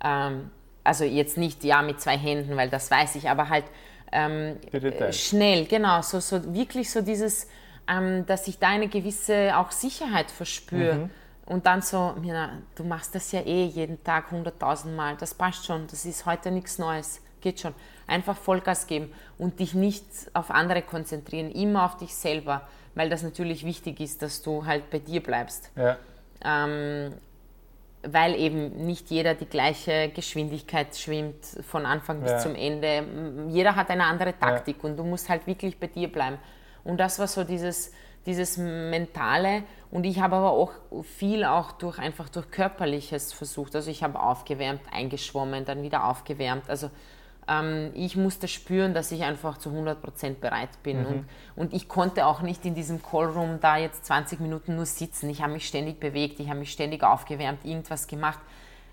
[0.05, 0.51] Ähm,
[0.85, 3.65] also jetzt nicht ja mit zwei Händen, weil das weiß ich, aber halt
[4.13, 7.47] ähm, äh, schnell, genau, so, so wirklich so dieses,
[7.89, 11.11] ähm, dass ich da eine gewisse auch Sicherheit verspüre.
[11.47, 15.65] Und dann so, Mina, du machst das ja eh jeden Tag hunderttausend Mal, das passt
[15.65, 17.75] schon, das ist heute nichts Neues, geht schon.
[18.07, 23.23] Einfach Vollgas geben und dich nicht auf andere konzentrieren, immer auf dich selber, weil das
[23.23, 25.71] natürlich wichtig ist, dass du halt bei dir bleibst.
[25.77, 25.97] Ja,
[26.45, 27.15] Ähm,
[28.13, 32.39] weil eben nicht jeder die gleiche Geschwindigkeit schwimmt von Anfang bis Ja.
[32.39, 33.05] zum Ende.
[33.49, 36.39] Jeder hat eine andere Taktik und du musst halt wirklich bei dir bleiben.
[36.85, 37.93] Und das war so dieses,
[38.27, 39.63] dieses Mentale.
[39.91, 43.75] Und ich habe aber auch viel auch durch einfach durch Körperliches versucht.
[43.75, 46.69] Also ich habe aufgewärmt, eingeschwommen, dann wieder aufgewärmt.
[46.69, 46.91] Also
[47.49, 51.07] ähm, ich musste spüren, dass ich einfach zu 100% bereit bin.
[51.07, 55.31] Und, und ich konnte auch nicht in diesem Callroom da jetzt 20 Minuten nur sitzen.
[55.31, 58.39] Ich habe mich ständig bewegt, ich habe mich ständig aufgewärmt, irgendwas gemacht,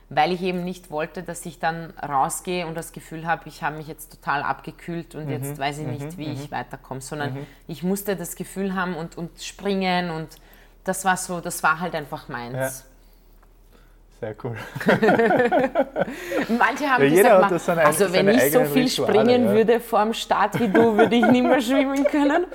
[0.09, 3.77] weil ich eben nicht wollte, dass ich dann rausgehe und das Gefühl habe, ich habe
[3.77, 7.29] mich jetzt total abgekühlt und jetzt weiß ich nicht, wie ich weiterkomme, sondern
[7.67, 10.29] ich musste das Gefühl haben und, und springen und
[10.83, 12.85] das war so, das war halt einfach meins.
[14.19, 14.55] Sehr cool.
[16.57, 19.51] Manche haben Ja, jeder gesagt, seine- also wenn ich so viel Rituale, springen ja.
[19.53, 22.45] würde vor dem Start wie du, würde ich nicht mehr schwimmen können.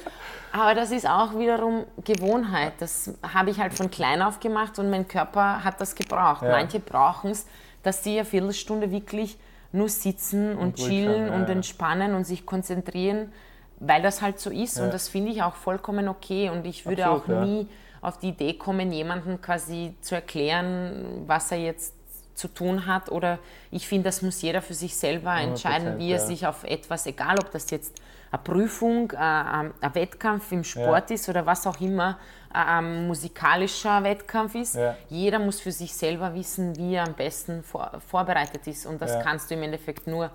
[0.52, 2.72] Aber das ist auch wiederum Gewohnheit.
[2.80, 6.42] Das habe ich halt von klein auf gemacht und mein Körper hat das gebraucht.
[6.42, 6.50] Ja.
[6.50, 7.46] Manche brauchen es,
[7.82, 9.38] dass sie eine Viertelstunde wirklich
[9.72, 13.32] nur sitzen und, ruhig chillen sein, und entspannen und sich konzentrieren,
[13.78, 14.80] weil das halt so ist.
[14.80, 16.50] Und das finde ich auch vollkommen okay.
[16.50, 17.68] Und ich würde Absolut, auch nie
[18.02, 21.94] auf die Idee kommen, jemandem quasi zu erklären, was er jetzt
[22.34, 23.10] zu tun hat.
[23.10, 23.38] Oder
[23.70, 26.24] ich finde, das muss jeder für sich selber entscheiden, wie er ja.
[26.24, 28.00] sich auf etwas, egal ob das jetzt
[28.32, 32.18] eine Prüfung, äh, ein ein Wettkampf im Sport ist oder was auch immer,
[32.54, 34.76] äh, ein musikalischer Wettkampf ist.
[34.76, 34.96] Ja.
[35.08, 38.86] Jeder muss für sich selber wissen, wie er am besten vor, vorbereitet ist.
[38.86, 39.22] Und das Ja.
[39.22, 40.30] kannst du im Endeffekt nur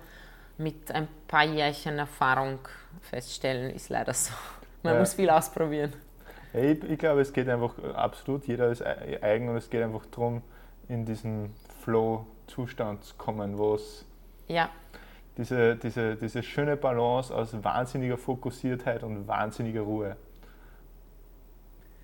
[0.58, 2.58] mit ein paar Jährchen Erfahrung
[3.02, 4.32] feststellen, ist leider so.
[4.82, 5.00] Man Ja.
[5.00, 5.92] muss viel ausprobieren.
[6.56, 10.06] Ich, ich glaube, es geht einfach absolut, jeder ist ei- eigen und es geht einfach
[10.06, 10.42] darum,
[10.88, 11.50] in diesen
[11.82, 14.04] Flow-Zustand zu kommen, wo es
[14.48, 14.70] Ja,
[15.36, 20.16] diese, diese, diese schöne Balance aus wahnsinniger Fokussiertheit und wahnsinniger Ruhe.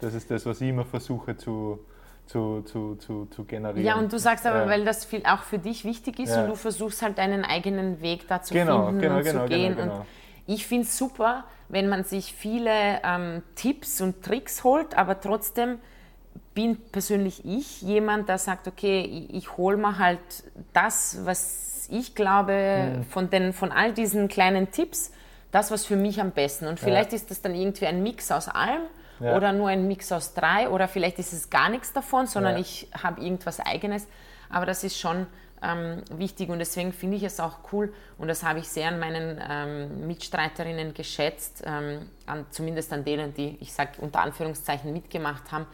[0.01, 1.79] Das ist das, was ich immer versuche zu,
[2.27, 3.85] zu, zu, zu, zu generieren.
[3.87, 4.69] Ja, und du sagst aber, Ja.
[4.69, 6.43] weil das viel auch für dich wichtig ist Ja.
[6.43, 9.49] und du versuchst halt deinen eigenen Weg da zu Genau, finden genau, und genau, zu
[9.49, 9.77] gehen.
[9.77, 10.01] genau, genau.
[10.01, 10.07] Und
[10.47, 15.79] ich finde es super, wenn man sich viele ähm, Tipps und Tricks holt, aber trotzdem
[16.55, 20.19] bin persönlich ich jemand, der sagt, okay, ich, ich hole mir halt
[20.73, 22.53] das, was ich glaube,
[22.99, 23.05] Mhm.
[23.05, 25.13] von, den, von all diesen kleinen Tipps,
[25.51, 26.67] das, was für mich am besten.
[26.67, 28.83] Und vielleicht ist das dann irgendwie ein Mix aus allem
[29.21, 29.37] Ja.
[29.37, 32.61] oder nur ein Mix aus drei oder vielleicht ist es gar nichts davon, sondern Ja.
[32.61, 34.07] ich habe irgendwas Eigenes.
[34.49, 35.27] Aber das ist schon
[35.63, 38.99] ähm, wichtig und deswegen finde ich es auch cool und das habe ich sehr an
[38.99, 45.53] meinen ähm, Mitstreiterinnen geschätzt, ähm, an, zumindest an denen, die, ich sage unter Anführungszeichen, mitgemacht
[45.53, 45.67] haben,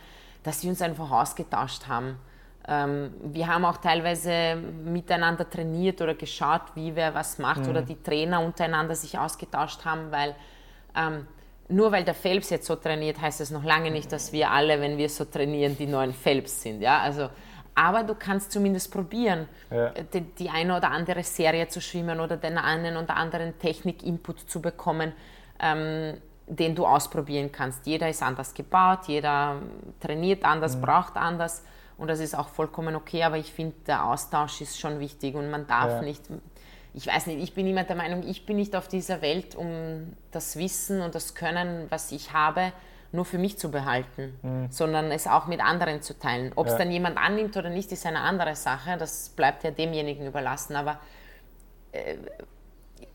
[0.42, 2.18] dass sie uns einfach ausgetauscht haben.
[2.66, 8.00] Ähm, wir haben auch teilweise miteinander trainiert oder geschaut, wie wer was macht oder die
[8.02, 10.34] Trainer untereinander sich ausgetauscht haben, weil
[10.94, 11.26] ähm,
[11.68, 14.80] nur weil der Phelps jetzt so trainiert, heißt es noch lange nicht, dass wir alle,
[14.80, 16.80] wenn wir so trainieren, die neuen Phelps sind.
[16.80, 17.00] Ja?
[17.00, 17.28] Also,
[17.78, 19.90] aber du kannst zumindest probieren, Ja.
[20.12, 24.60] die, die eine oder andere Serie zu schwimmen oder den einen oder anderen Technik-Input zu
[24.60, 25.12] bekommen,
[25.60, 26.14] ähm,
[26.48, 27.86] den du ausprobieren kannst.
[27.86, 29.56] Jeder ist anders gebaut, jeder
[30.00, 31.62] trainiert anders, braucht anders
[31.98, 35.48] und das ist auch vollkommen okay, aber ich finde, der Austausch ist schon wichtig und
[35.50, 36.02] man darf Ja.
[36.02, 36.24] nicht,
[36.94, 40.14] ich weiß nicht, ich bin immer der Meinung, ich bin nicht auf dieser Welt, um
[40.32, 42.72] das Wissen und das Können, was ich habe,
[43.12, 46.52] nur für mich zu behalten, sondern es auch mit anderen zu teilen.
[46.56, 46.78] Ob es Ja.
[46.78, 50.98] dann jemand annimmt oder nicht, ist eine andere Sache, das bleibt ja demjenigen überlassen, aber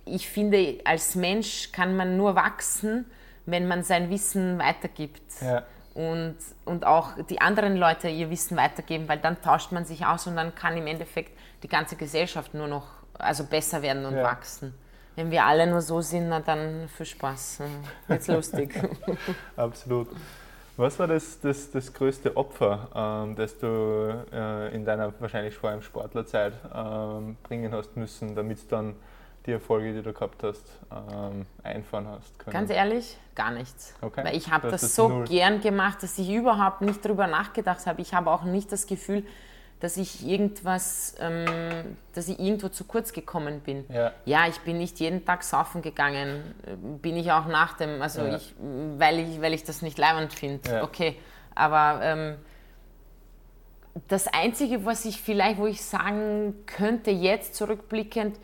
[0.05, 3.05] ich finde, als Mensch kann man nur wachsen,
[3.45, 5.21] wenn man sein Wissen weitergibt.
[5.41, 5.63] Ja.
[5.93, 10.25] Und, und auch die anderen Leute ihr Wissen weitergeben, weil dann tauscht man sich aus
[10.25, 12.87] und dann kann im Endeffekt die ganze Gesellschaft nur noch
[13.19, 14.23] also besser werden und Ja.
[14.23, 14.73] wachsen.
[15.15, 17.59] Wenn wir alle nur so sind, na dann viel Spaß.
[18.07, 18.73] Wird's lustig.
[19.55, 20.07] Absolut.
[20.75, 25.69] Was war das, das, das größte Opfer, ähm, das du äh, in deiner wahrscheinlich vor
[25.69, 28.95] allem Sportlerzeit ähm, bringen hast müssen, damit du dann
[29.45, 32.53] die Erfolge, die du gehabt hast, ähm, einfahren hast können?
[32.53, 33.93] Ganz ehrlich, gar nichts.
[34.01, 34.23] Okay.
[34.23, 35.25] Weil ich habe Das das, so null.
[35.25, 38.01] gern gemacht, dass ich überhaupt nicht drüber nachgedacht habe.
[38.01, 39.23] Ich habe auch nicht das Gefühl,
[39.83, 43.83] dass ich irgendwas, ähm, dass ich irgendwo zu kurz gekommen bin.
[43.89, 44.13] Ja.
[44.23, 44.47] ja.
[44.47, 46.55] ich bin nicht jeden Tag saufen gegangen,
[47.01, 48.37] bin ich auch nach dem, also ja.
[48.37, 48.55] ich,
[48.97, 50.69] weil ich, weil ich das nicht leibend finde.
[50.71, 50.83] Ja.
[50.83, 51.17] Okay,
[51.53, 52.35] aber ähm,
[54.07, 58.39] das Einzige, was ich vielleicht, wo ich sagen könnte, jetzt zurückblickend,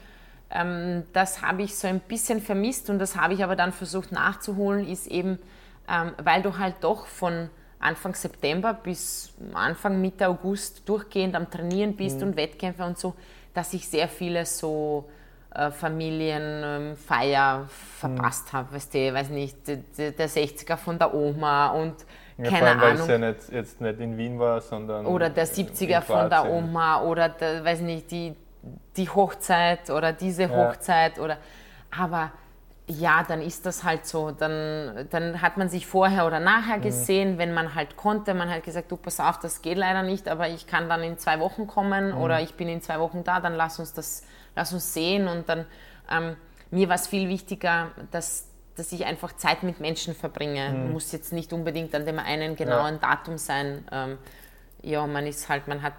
[0.49, 4.12] ähm, das habe ich so ein bisschen vermisst und das habe ich aber dann versucht
[4.12, 5.39] nachzuholen, ist eben,
[5.88, 7.49] ähm, weil du halt doch von
[7.80, 12.28] Anfang September bis Anfang Mitte August durchgehend am Trainieren bist mhm.
[12.28, 13.15] und Wettkämpfe und so,
[13.54, 15.10] dass ich sehr viele so
[15.56, 18.58] äh, Familienfeier ähm, verpasst mhm.
[18.58, 21.96] habe, weißt du, weiß nicht, der, der 60er von der Oma und
[22.38, 22.82] ja, keine allem, Ahnung.
[22.82, 25.06] Weil es ja nicht, jetzt nicht in Wien war, sondern.
[25.06, 28.36] Oder der 70er von der Oma oder der, weiß nicht, die,
[28.96, 30.50] die Hochzeit oder diese ja.
[30.50, 31.38] Hochzeit oder.
[31.98, 32.32] Aber
[32.89, 34.32] ja, dann ist das halt so.
[34.32, 36.82] Dann, dann hat man sich vorher oder nachher mhm.
[36.82, 37.38] gesehen, mhm.
[37.38, 38.34] wenn man halt konnte.
[38.34, 41.17] Man hat gesagt, du pass auf, das geht leider nicht, aber ich kann dann in
[41.17, 42.17] zwei Wochen kommen mhm.
[42.17, 44.23] oder ich bin in zwei Wochen da, dann lass uns das,
[44.56, 45.28] lass uns sehen.
[45.28, 45.65] Und dann,
[46.10, 46.36] ähm,
[46.71, 50.69] mir war es viel wichtiger, dass, dass ich einfach Zeit mit Menschen verbringe.
[50.69, 50.91] Mhm.
[50.91, 53.10] Muss jetzt nicht unbedingt an dem einen genauen ja.
[53.10, 53.86] Datum sein.
[53.91, 54.17] Ähm,
[54.82, 55.93] ja, man ist halt, man hat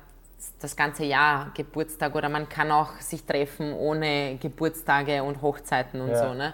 [0.60, 6.10] das ganze Jahr Geburtstag oder man kann auch sich treffen ohne Geburtstage und Hochzeiten und
[6.10, 6.28] ja.
[6.28, 6.34] so.
[6.34, 6.52] Ne?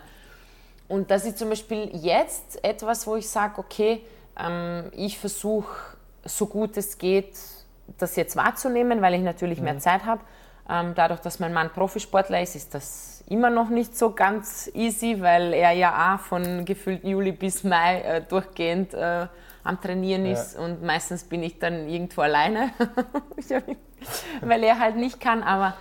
[0.88, 4.02] Und das ist zum Beispiel jetzt etwas, wo ich sage, okay,
[4.38, 7.36] ähm, ich versuche so gut es geht,
[7.98, 9.64] das jetzt wahrzunehmen, weil ich natürlich mhm.
[9.64, 10.20] mehr Zeit habe.
[10.68, 15.20] Ähm, dadurch, dass mein Mann Profisportler ist, ist das immer noch nicht so ganz easy,
[15.20, 19.26] weil er ja auch von gefühlt Juli bis Mai äh, durchgehend äh,
[19.62, 20.32] am Trainieren ja.
[20.32, 22.70] ist und meistens bin ich dann irgendwo alleine,
[24.40, 25.42] weil er halt nicht kann.
[25.42, 25.74] Aber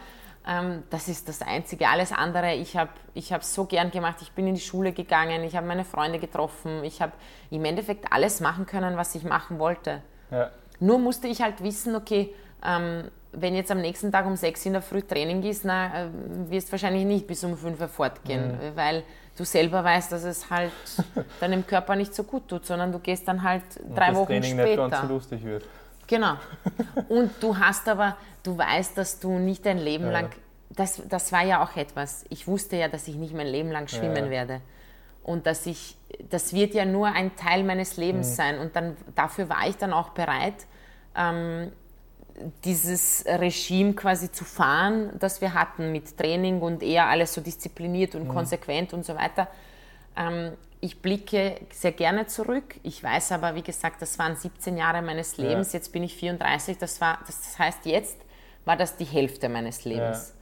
[0.91, 1.87] das ist das Einzige.
[1.87, 4.17] Alles andere, ich habe ich hab so gern gemacht.
[4.21, 7.13] Ich bin in die Schule gegangen, ich habe meine Freunde getroffen, ich habe
[7.49, 10.03] im Endeffekt alles machen können, was ich machen wollte.
[10.29, 10.51] Ja.
[10.79, 14.73] Nur musste ich halt wissen, okay, ähm, wenn jetzt am nächsten Tag um sechs in
[14.73, 16.07] der Früh Training ist, na, äh,
[16.49, 18.75] wirst wahrscheinlich nicht bis um fünf Uhr fortgehen, mhm.
[18.75, 19.03] weil
[19.37, 20.71] du selber weißt, dass es halt
[21.39, 23.63] deinem Körper nicht so gut tut, sondern du gehst dann halt
[23.95, 24.83] drei Wochen Training später.
[24.83, 25.63] Nicht ganz so lustig wird.
[26.07, 26.35] Genau.
[27.09, 30.11] Und du hast aber, du weißt, dass du nicht dein Leben ja.
[30.11, 30.29] lang,
[30.69, 33.87] das, das war ja auch etwas, ich wusste ja, dass ich nicht mein Leben lang
[33.87, 34.29] schwimmen ja.
[34.29, 34.61] werde.
[35.23, 35.97] Und dass ich,
[36.29, 38.33] das wird ja nur ein Teil meines Lebens mhm.
[38.35, 38.59] sein.
[38.59, 40.53] Und dann, dafür war ich dann auch bereit,
[41.15, 41.71] ähm,
[42.63, 48.13] dieses Regime quasi zu fahren, das wir hatten mit Training und eher alles so diszipliniert
[48.13, 48.33] und mhm.
[48.33, 49.47] konsequent und so weiter.
[50.17, 52.75] Ähm, ich blicke sehr gerne zurück.
[52.83, 55.73] Ich weiß aber, wie gesagt, das waren 17 Jahre meines Lebens.
[55.73, 55.79] Ja.
[55.79, 56.77] Jetzt bin ich 34.
[56.77, 58.17] Das, war, das heißt, jetzt
[58.65, 60.33] war das die Hälfte meines Lebens.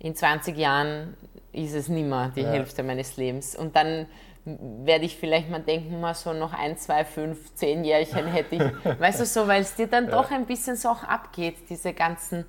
[0.00, 0.08] Ja.
[0.08, 1.16] In 20 Jahren
[1.52, 2.50] ist es nimmer die ja.
[2.50, 3.54] Hälfte meines Lebens.
[3.54, 4.06] Und dann
[4.44, 8.62] werde ich vielleicht mal denken, mal so noch ein, zwei, fünf, zehn Jährchen hätte ich.
[9.00, 12.44] weißt du so, weil es dir dann doch ein bisschen so auch abgeht, diese ganzen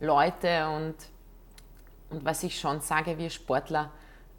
[0.00, 0.94] Leute und,
[2.10, 3.90] und was ich schon sage, wir Sportler,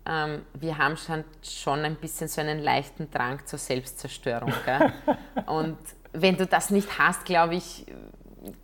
[0.05, 4.53] ähm, wir haben schon, schon ein bisschen so einen leichten Drang zur Selbstzerstörung.
[5.45, 5.77] Und
[6.13, 7.85] wenn du das nicht hast, glaube ich,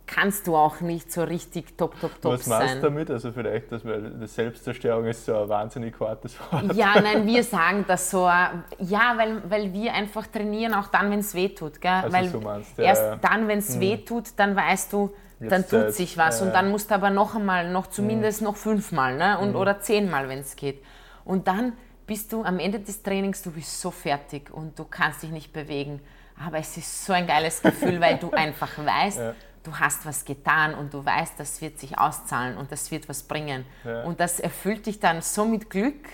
[0.06, 3.10] kannst du auch nicht so richtig top, top, top Was meinst du damit?
[3.10, 6.74] Also vielleicht, dass weil Selbstzerstörung ist so ein wahnsinnig hartes Wort.
[6.74, 8.26] Ja, nein, wir sagen das so.
[8.26, 11.80] Ja, weil, weil wir einfach trainieren, auch dann, wenn es weh tut.
[11.80, 11.90] Gell?
[11.90, 13.16] Also weil so meinst, ja, erst ja.
[13.16, 13.80] dann, wenn es hm.
[13.80, 16.40] weh tut, dann weißt du, Jetzt dann tut sich was.
[16.40, 18.46] Ja, und dann musst du aber noch einmal, noch zumindest hm.
[18.46, 19.38] noch fünfmal ne?
[19.38, 19.56] und, hm.
[19.56, 20.82] oder zehnmal, wenn es geht.
[21.26, 21.74] Und dann
[22.06, 25.52] bist du am Ende des Trainings, du bist so fertig und du kannst dich nicht
[25.52, 26.00] bewegen.
[26.42, 29.34] Aber es ist so ein geiles Gefühl, weil du einfach weißt, ja.
[29.64, 33.22] du hast was getan und du weißt, das wird sich auszahlen und das wird was
[33.22, 33.64] bringen.
[33.84, 34.04] Ja.
[34.04, 36.08] Und das erfüllt dich dann so mit Glück.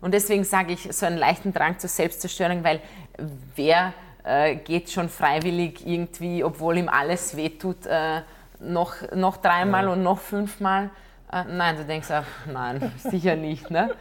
[0.00, 2.80] Und deswegen sage ich so einen leichten Drang zur Selbstzerstörung, weil
[3.54, 3.92] wer
[4.24, 8.22] äh, geht schon freiwillig irgendwie, obwohl ihm alles wehtut, äh,
[8.58, 9.90] noch, noch dreimal ja.
[9.92, 10.90] und noch fünfmal?
[11.32, 13.70] Äh, nein, du denkst auch, nein, sicher nicht.
[13.70, 13.94] Ne?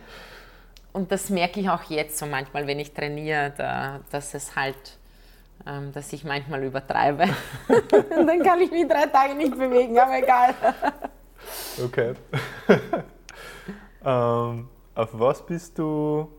[0.95, 4.97] Und das merke ich auch jetzt so manchmal, wenn ich trainiere, da, dass es halt,
[5.67, 7.25] ähm, dass ich manchmal übertreibe.
[7.67, 7.91] und
[8.27, 10.55] dann kann ich mich drei Tage nicht bewegen, aber egal.
[11.83, 12.13] okay.
[14.05, 16.31] ähm, auf was bist du,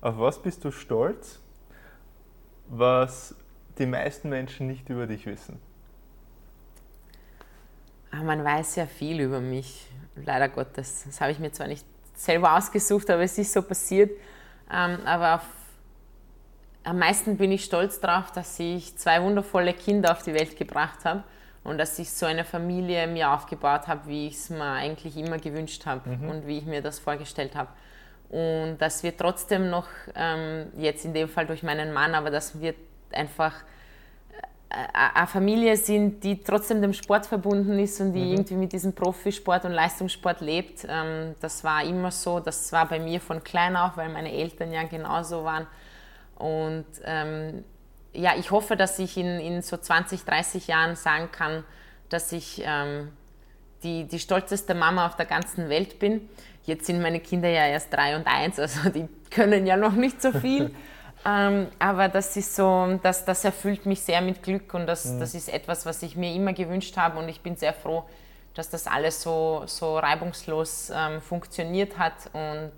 [0.00, 1.38] auf was bist du stolz,
[2.66, 3.36] was
[3.78, 5.60] die meisten Menschen nicht über dich wissen?
[8.10, 11.04] Ah, man weiß ja viel über mich, leider Gottes.
[11.06, 14.10] Das habe ich mir zwar nicht selber ausgesucht, aber es ist so passiert.
[14.72, 15.46] Ähm, aber auf,
[16.84, 21.04] am meisten bin ich stolz darauf, dass ich zwei wundervolle Kinder auf die Welt gebracht
[21.04, 21.22] habe
[21.64, 25.38] und dass ich so eine Familie mir aufgebaut habe, wie ich es mir eigentlich immer
[25.38, 26.28] gewünscht habe mhm.
[26.28, 27.68] und wie ich mir das vorgestellt habe.
[28.30, 32.60] Und dass wir trotzdem noch, ähm, jetzt in dem Fall durch meinen Mann, aber dass
[32.60, 32.74] wir
[33.12, 33.54] einfach
[34.92, 38.32] eine Familie sind, die trotzdem dem Sport verbunden ist und die mhm.
[38.32, 40.86] irgendwie mit diesem Profisport und Leistungssport lebt.
[40.88, 42.40] Ähm, das war immer so.
[42.40, 45.66] Das war bei mir von klein auf, weil meine Eltern ja genauso waren.
[46.36, 47.64] Und ähm,
[48.14, 51.64] ja, ich hoffe, dass ich in, in so 20, 30 Jahren sagen kann,
[52.08, 53.10] dass ich ähm,
[53.82, 56.28] die, die stolzeste Mama auf der ganzen Welt bin.
[56.64, 60.22] Jetzt sind meine Kinder ja erst drei und eins, also die können ja noch nicht
[60.22, 60.74] so viel.
[61.24, 65.20] ähm, aber das ist so, das, das erfüllt mich sehr mit Glück und das, mhm.
[65.20, 68.04] das ist etwas, was ich mir immer gewünscht habe und ich bin sehr froh,
[68.54, 72.72] dass das alles so, so reibungslos ähm, funktioniert hat und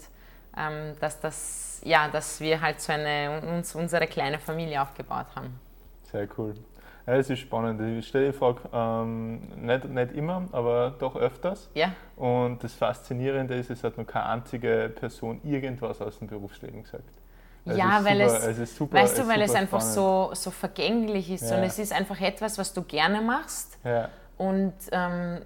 [0.57, 5.59] ähm, dass, das, ja, dass wir halt so eine, uns, unsere kleine Familie aufgebaut haben.
[6.11, 6.55] Sehr cool.
[7.07, 7.81] Ja, es ist spannend.
[7.99, 11.69] Ich stelle die Frage ähm, nicht, nicht immer, aber doch öfters.
[11.75, 11.93] Ja.
[12.17, 17.05] Und das Faszinierende ist, es hat noch keine einzige Person irgendwas aus dem Berufsleben gesagt.
[17.67, 21.31] Also ja, weil super, es, es super, weißt du, weil es einfach so, so vergänglich
[21.31, 21.57] ist ja.
[21.57, 24.11] und es ist einfach etwas, was du gerne machst ja.
[24.37, 25.41] und ähm,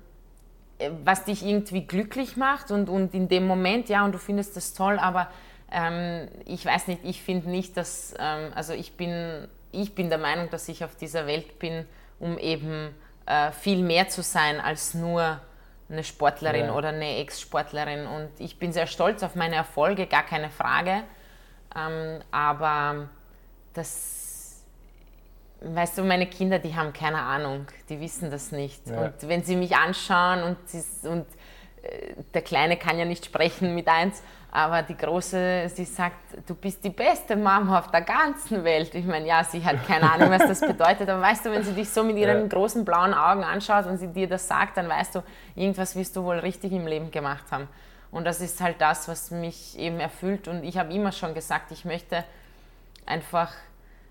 [1.05, 4.75] was dich irgendwie glücklich macht und, und in dem Moment, ja, und du findest das
[4.75, 5.29] toll, aber
[5.71, 10.19] ähm, ich weiß nicht, ich finde nicht, dass, ähm, also ich bin ich bin der
[10.19, 11.87] Meinung, dass ich auf dieser Welt bin,
[12.19, 12.95] um eben
[13.27, 15.41] äh, viel mehr zu sein als nur
[15.91, 16.75] eine Sportlerin ja.
[16.75, 18.07] oder eine Ex-Sportlerin.
[18.07, 21.03] Und ich bin sehr stolz auf meine Erfolge, gar keine Frage.
[21.77, 23.09] Ähm, aber
[23.75, 24.65] das,
[25.61, 28.87] weißt du, meine Kinder, die haben keine Ahnung, die wissen das nicht.
[28.87, 29.07] Ja.
[29.07, 31.27] Und wenn sie mich anschauen und, sie, und
[31.83, 36.17] äh, der Kleine kann ja nicht sprechen mit eins, aber die Große, sie sagt,
[36.47, 38.95] du bist die beste Mama auf der ganzen Welt.
[38.95, 41.73] Ich meine, ja, sie hat keine Ahnung, was das bedeutet, aber weißt du, wenn sie
[41.73, 42.47] dich so mit ihren ja.
[42.47, 45.23] großen blauen Augen anschaut und sie dir das sagt, dann weißt du,
[45.55, 47.69] irgendwas wirst du wohl richtig im Leben gemacht haben.
[48.11, 50.49] Und das ist halt das, was mich eben erfüllt.
[50.49, 52.25] Und ich habe immer schon gesagt, ich möchte
[53.07, 53.53] einfach,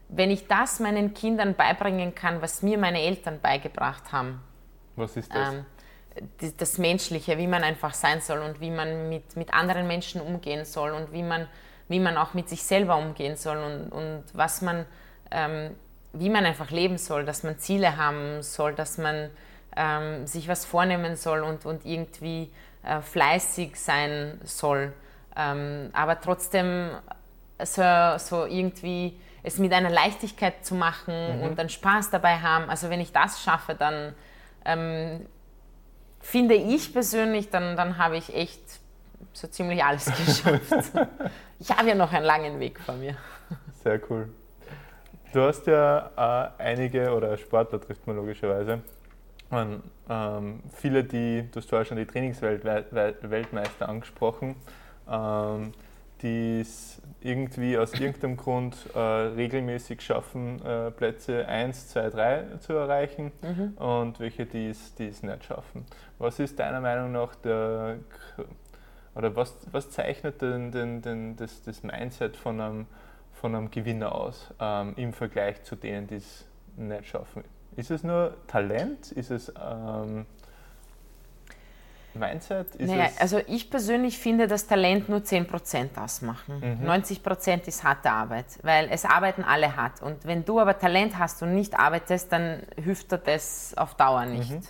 [0.10, 4.41] wenn ich das meinen Kindern beibringen kann, was mir meine Eltern beigebracht haben.
[4.95, 5.54] Was ist das?
[5.54, 5.66] Ähm,
[6.58, 10.66] das Menschliche, wie man einfach sein soll und wie man mit, mit anderen Menschen umgehen
[10.66, 11.48] soll und wie man,
[11.89, 14.86] wie man auch mit sich selber umgehen soll und, und was man,
[15.30, 15.76] ähm,
[16.14, 19.30] wie man einfach leben soll, dass man Ziele haben soll, dass man
[19.76, 22.52] ähm, sich was vornehmen soll und, und irgendwie
[22.84, 24.94] äh, fleißig sein soll,
[25.36, 26.92] ähm, aber trotzdem
[27.64, 27.84] so,
[28.18, 31.44] so irgendwie es mit einer Leichtigkeit zu machen mhm.
[31.44, 32.70] und dann Spaß dabei haben.
[32.70, 34.14] Also wenn ich das schaffe, dann
[34.66, 35.26] ähm,
[36.20, 38.62] finde ich persönlich, dann, dann habe ich echt
[39.34, 40.92] so ziemlich alles geschafft.
[41.60, 43.16] ich habe ja noch einen langen Weg vor mir.
[43.84, 44.30] Sehr cool.
[45.34, 48.82] Du hast ja äh, einige, oder Sportler trifft man logischerweise,
[49.50, 54.56] und, ähm, viele, die, du hast vorher schon die Trainingsweltmeister angesprochen,
[55.10, 55.72] ähm,
[56.22, 62.74] die es irgendwie aus irgendeinem Grund äh, regelmäßig schaffen, äh, Plätze 1, 2, 3 zu
[62.74, 63.78] erreichen mhm.
[63.78, 65.86] und welche, die es, die es nicht schaffen.
[66.18, 67.98] Was ist deiner Meinung nach der,
[69.16, 72.86] oder was, was zeichnet denn, denn, denn das, das Mindset von einem,
[73.34, 76.45] von einem Gewinner aus ähm, im Vergleich zu denen, die es
[76.76, 77.43] nicht schaffen?
[77.78, 79.12] Ist es nur Talent?
[79.12, 80.26] Ist es ähm,
[82.16, 82.76] Mindset?
[82.76, 86.80] Ist naja, also ich persönlich finde, dass Talent nur 10% ausmachen.
[86.82, 86.90] Mhm.
[86.90, 90.02] 90% ist harte Arbeit, weil es arbeiten alle hart.
[90.02, 94.26] Und wenn du aber Talent hast und nicht arbeitest, dann hilft dir das auf Dauer
[94.26, 94.52] nicht.
[94.52, 94.62] Mhm.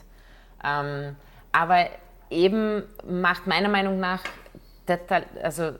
[0.63, 1.15] Ähm,
[1.53, 1.87] aber
[2.29, 4.21] eben macht meiner Meinung nach
[5.41, 5.73] also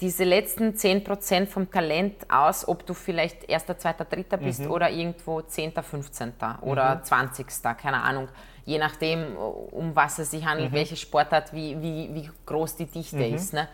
[0.00, 4.70] diese letzten 10% vom Talent aus, ob du vielleicht erster, zweiter, dritter bist mhm.
[4.70, 6.32] oder irgendwo 10., 15.
[6.62, 7.04] oder mhm.
[7.04, 7.46] 20.
[7.76, 8.28] keine Ahnung
[8.68, 10.76] je nachdem, um was es sich handelt, mhm.
[10.76, 13.34] welche Sportart, wie, wie, wie groß die Dichte mhm.
[13.34, 13.54] ist.
[13.54, 13.66] Ne?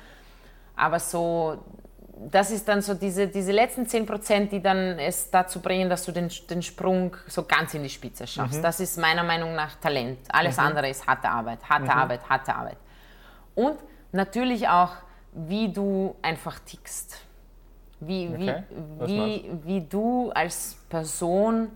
[0.77, 1.59] Aber so,
[2.31, 6.05] das ist dann so diese, diese letzten 10 Prozent, die dann es dazu bringen, dass
[6.05, 8.59] du den, den Sprung so ganz in die Spitze schaffst.
[8.59, 8.63] Mhm.
[8.63, 10.21] Das ist meiner Meinung nach Talent.
[10.29, 10.67] Alles mhm.
[10.67, 11.91] andere ist harte Arbeit, harte mhm.
[11.91, 12.77] Arbeit, harte Arbeit.
[13.57, 13.77] Und
[14.13, 14.93] natürlich auch,
[15.35, 17.21] wie du einfach tickst.
[18.01, 18.63] Wie, okay.
[19.01, 21.71] wie, wie, wie du als Person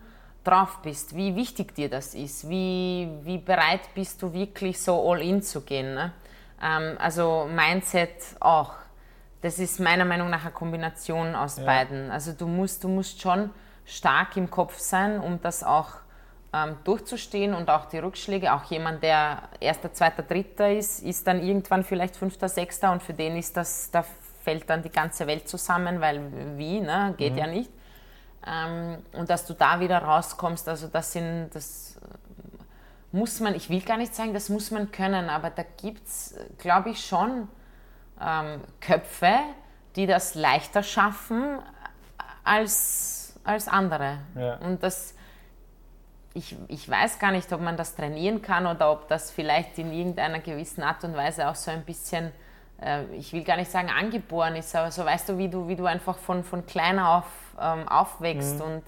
[0.45, 5.21] drauf bist, wie wichtig dir das ist, wie, wie bereit bist du wirklich so all
[5.21, 5.95] in zu gehen.
[5.95, 6.13] Ne?
[6.63, 8.75] Ähm, also Mindset auch.
[9.41, 11.65] Das ist meiner Meinung nach eine Kombination aus ja.
[11.65, 12.11] beiden.
[12.11, 13.51] Also du musst, du musst schon
[13.85, 15.93] stark im Kopf sein, um das auch
[16.85, 18.55] durchzustehen und auch die Rückschläge.
[18.55, 23.13] Auch jemand, der erster, zweiter, dritter ist, ist dann irgendwann vielleicht fünfter, sechster und für
[23.13, 24.05] den ist das, da
[24.43, 27.15] fällt dann die ganze Welt zusammen, weil wie, ne?
[27.19, 27.39] geht mhm.
[27.39, 27.71] ja nicht.
[28.47, 31.99] Ähm, und dass du da wieder rauskommst, also das sind, das
[33.13, 36.35] muss man, ich will gar nicht sagen, das muss man können, aber da gibt es,
[36.59, 37.49] glaube ich, schon
[38.21, 39.35] ähm, Köpfe,
[39.97, 41.59] die das leichter schaffen
[42.45, 44.19] als, als andere.
[44.35, 44.57] Ja.
[44.57, 45.15] Und das,
[46.35, 49.93] ich, ich weiß gar nicht, ob man das trainieren kann oder ob das vielleicht in
[49.93, 52.31] irgendeiner gewissen Art und Weise auch so ein bisschen,
[52.81, 55.77] äh, ich will gar nicht sagen angeboren ist, aber so weißt du, wie du, wie
[55.77, 57.25] du einfach von, von klein auf
[57.61, 58.65] ähm, aufwächst mhm.
[58.65, 58.83] und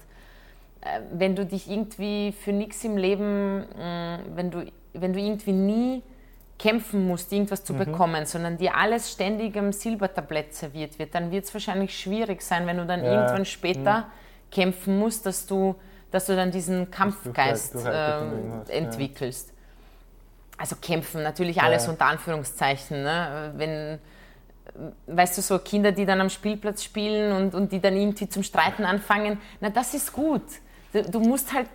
[0.81, 5.19] äh, wenn du dich irgendwie für nichts im Leben, mh, mm, wenn, du, wenn du
[5.19, 6.03] irgendwie nie
[6.57, 7.79] kämpfen musst, irgendwas zu mhm.
[7.79, 12.67] bekommen, sondern dir alles ständig am Silbertablett serviert wird, dann wird es wahrscheinlich schwierig sein,
[12.67, 13.13] wenn du dann ja.
[13.13, 14.51] irgendwann später mhm.
[14.51, 15.75] kämpfen musst, dass du
[16.11, 18.19] dass du dann diesen Kampfgeist äh,
[18.67, 19.49] entwickelst.
[19.49, 19.55] Ja.
[20.57, 21.91] Also kämpfen, natürlich alles ja.
[21.91, 23.01] unter Anführungszeichen.
[23.01, 23.53] Ne?
[23.55, 23.99] Wenn,
[25.07, 28.43] weißt du, so Kinder, die dann am Spielplatz spielen und, und die dann irgendwie zum
[28.43, 30.43] Streiten anfangen, na, das ist gut.
[30.93, 31.67] Du, du musst halt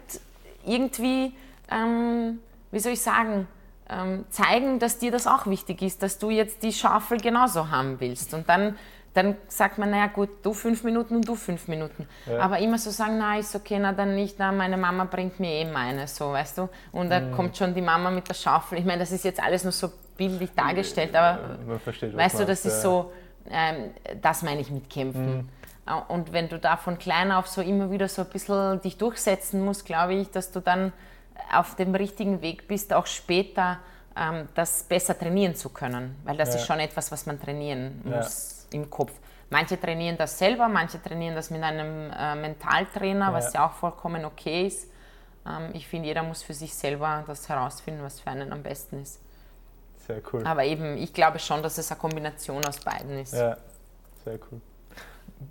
[0.65, 1.33] irgendwie,
[1.71, 2.39] ähm,
[2.71, 3.49] wie soll ich sagen,
[3.89, 8.01] ähm, zeigen, dass dir das auch wichtig ist, dass du jetzt die Schaufel genauso haben
[8.01, 8.35] willst.
[8.35, 8.77] Und dann
[9.17, 12.07] dann sagt man, naja gut, du fünf Minuten und du fünf Minuten.
[12.27, 12.39] Ja.
[12.41, 15.53] Aber immer so sagen, na ist okay, na dann nicht, na meine Mama bringt mir
[15.53, 16.69] eh meine, so weißt du.
[16.93, 17.33] Und da mhm.
[17.33, 18.79] kommt schon die Mama mit der Schaufel.
[18.79, 21.39] Ich meine, das ist jetzt alles nur so bildlich dargestellt, aber
[21.83, 23.13] versteht, weißt du, das ist so,
[23.51, 23.91] ähm,
[24.21, 25.37] das meine ich mit Kämpfen.
[25.37, 25.49] Mhm.
[25.87, 28.99] Äh, und wenn du da von klein auf so immer wieder so ein bisschen dich
[28.99, 30.93] durchsetzen musst, glaube ich, dass du dann
[31.53, 33.79] auf dem richtigen Weg bist, auch später
[34.55, 36.17] das besser trainieren zu können.
[36.25, 36.55] Weil das ja.
[36.57, 38.51] ist schon etwas, was man trainieren muss.
[38.51, 39.13] Ja im Kopf.
[39.51, 43.33] Manche trainieren das selber, manche trainieren das mit einem äh, Mentaltrainer, ja.
[43.33, 44.91] was ja auch vollkommen okay ist.
[45.47, 49.03] Ähm, ich finde, jeder muss für sich selber das herausfinden, was für einen am besten
[49.03, 49.21] ist.
[50.07, 50.45] Sehr cool.
[50.45, 53.35] Aber eben, ich glaube schon, dass es eine Kombination aus beiden ist.
[53.35, 53.57] Ja,
[54.25, 54.61] sehr cool.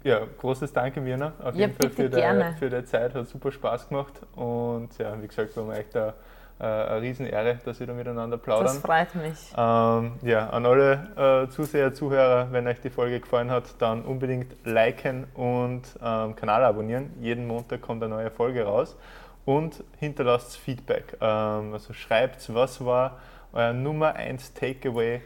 [0.04, 3.14] Ja, großes Danke, Mirna, auf jeden Fall für die, für die Zeit.
[3.14, 4.14] Hat super Spaß gemacht.
[4.36, 6.16] Und ja, wie gesagt, wir haben echt da
[6.60, 8.66] äh, eine Riesenehre, dass wir da miteinander plaudern.
[8.66, 9.54] Das freut mich.
[9.58, 14.56] Ähm, ja, an alle äh, Zuseher, Zuhörer, wenn euch die Folge gefallen hat, dann unbedingt
[14.66, 17.12] liken und ähm, Kanal abonnieren.
[17.20, 18.96] Jeden Montag kommt eine neue Folge raus
[19.44, 21.18] und hinterlasst Feedback.
[21.20, 23.18] Ähm, also schreibt, was war
[23.54, 25.22] euer Nummer 1 Takeaway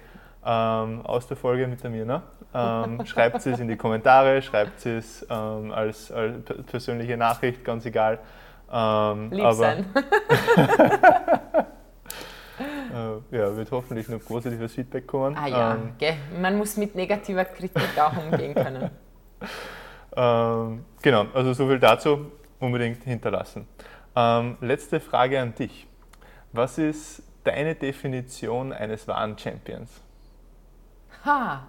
[0.45, 2.23] ähm, aus der Folge mit der Mirna.
[2.53, 8.19] Ähm, schreibt es in die Kommentare, schreibt es ähm, als, als persönliche Nachricht, ganz egal.
[8.71, 9.85] Ähm, Lieb aber, sein.
[12.93, 15.35] äh, ja, wird hoffentlich noch positives Feedback kommen.
[15.37, 16.17] Ah ja, ähm, okay.
[16.39, 18.91] man muss mit negativer Kritik auch umgehen können.
[20.15, 23.67] ähm, genau, also so viel dazu, unbedingt hinterlassen.
[24.15, 25.87] Ähm, letzte Frage an dich.
[26.51, 30.01] Was ist deine Definition eines wahren Champions?
[31.25, 31.67] Ha!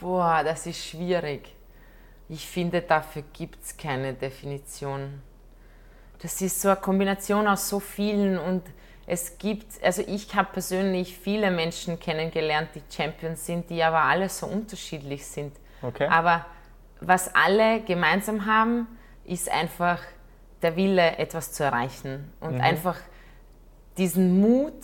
[0.00, 1.54] Boah, das ist schwierig.
[2.32, 5.20] Ich finde, dafür gibt es keine Definition.
[6.22, 8.62] Das ist so eine Kombination aus so vielen und
[9.04, 14.28] es gibt, also ich habe persönlich viele Menschen kennengelernt, die Champions sind, die aber alle
[14.28, 15.56] so unterschiedlich sind.
[15.82, 16.06] Okay.
[16.06, 16.46] Aber
[17.00, 18.86] was alle gemeinsam haben,
[19.24, 19.98] ist einfach
[20.62, 22.60] der Wille, etwas zu erreichen und mhm.
[22.60, 22.98] einfach
[23.98, 24.74] diesen Mut,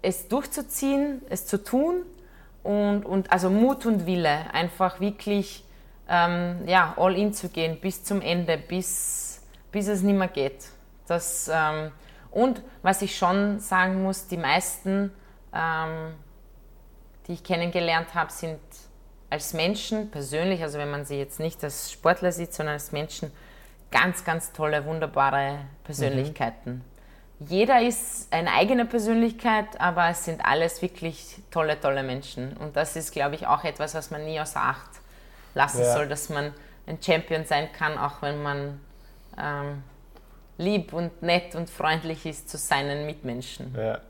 [0.00, 2.02] es durchzuziehen, es zu tun
[2.64, 5.64] und, und also Mut und Wille, einfach wirklich
[6.12, 9.40] ähm, ja, all in zu gehen bis zum Ende, bis,
[9.72, 10.66] bis es nicht mehr geht.
[11.06, 11.90] Das, ähm,
[12.30, 15.10] und was ich schon sagen muss, die meisten,
[15.54, 16.14] ähm,
[17.26, 18.60] die ich kennengelernt habe, sind
[19.30, 23.32] als Menschen persönlich, also wenn man sie jetzt nicht als Sportler sieht, sondern als Menschen,
[23.90, 26.84] ganz, ganz tolle, wunderbare Persönlichkeiten.
[27.38, 27.46] Mhm.
[27.48, 32.56] Jeder ist eine eigene Persönlichkeit, aber es sind alles wirklich tolle, tolle Menschen.
[32.58, 34.91] Und das ist, glaube ich, auch etwas, was man nie außer Acht
[35.54, 35.92] lassen ja.
[35.92, 36.52] soll, dass man
[36.86, 38.80] ein Champion sein kann, auch wenn man
[39.38, 39.82] ähm,
[40.58, 43.74] lieb und nett und freundlich ist zu seinen Mitmenschen.
[43.76, 44.00] Ja,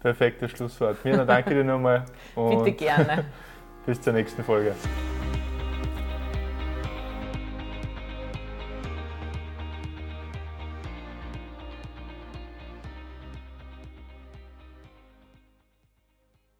[0.00, 1.04] perfektes Schlusswort.
[1.04, 2.04] Mirna, danke dir nochmal.
[2.34, 3.24] Bitte gerne.
[3.86, 4.74] bis zur nächsten Folge.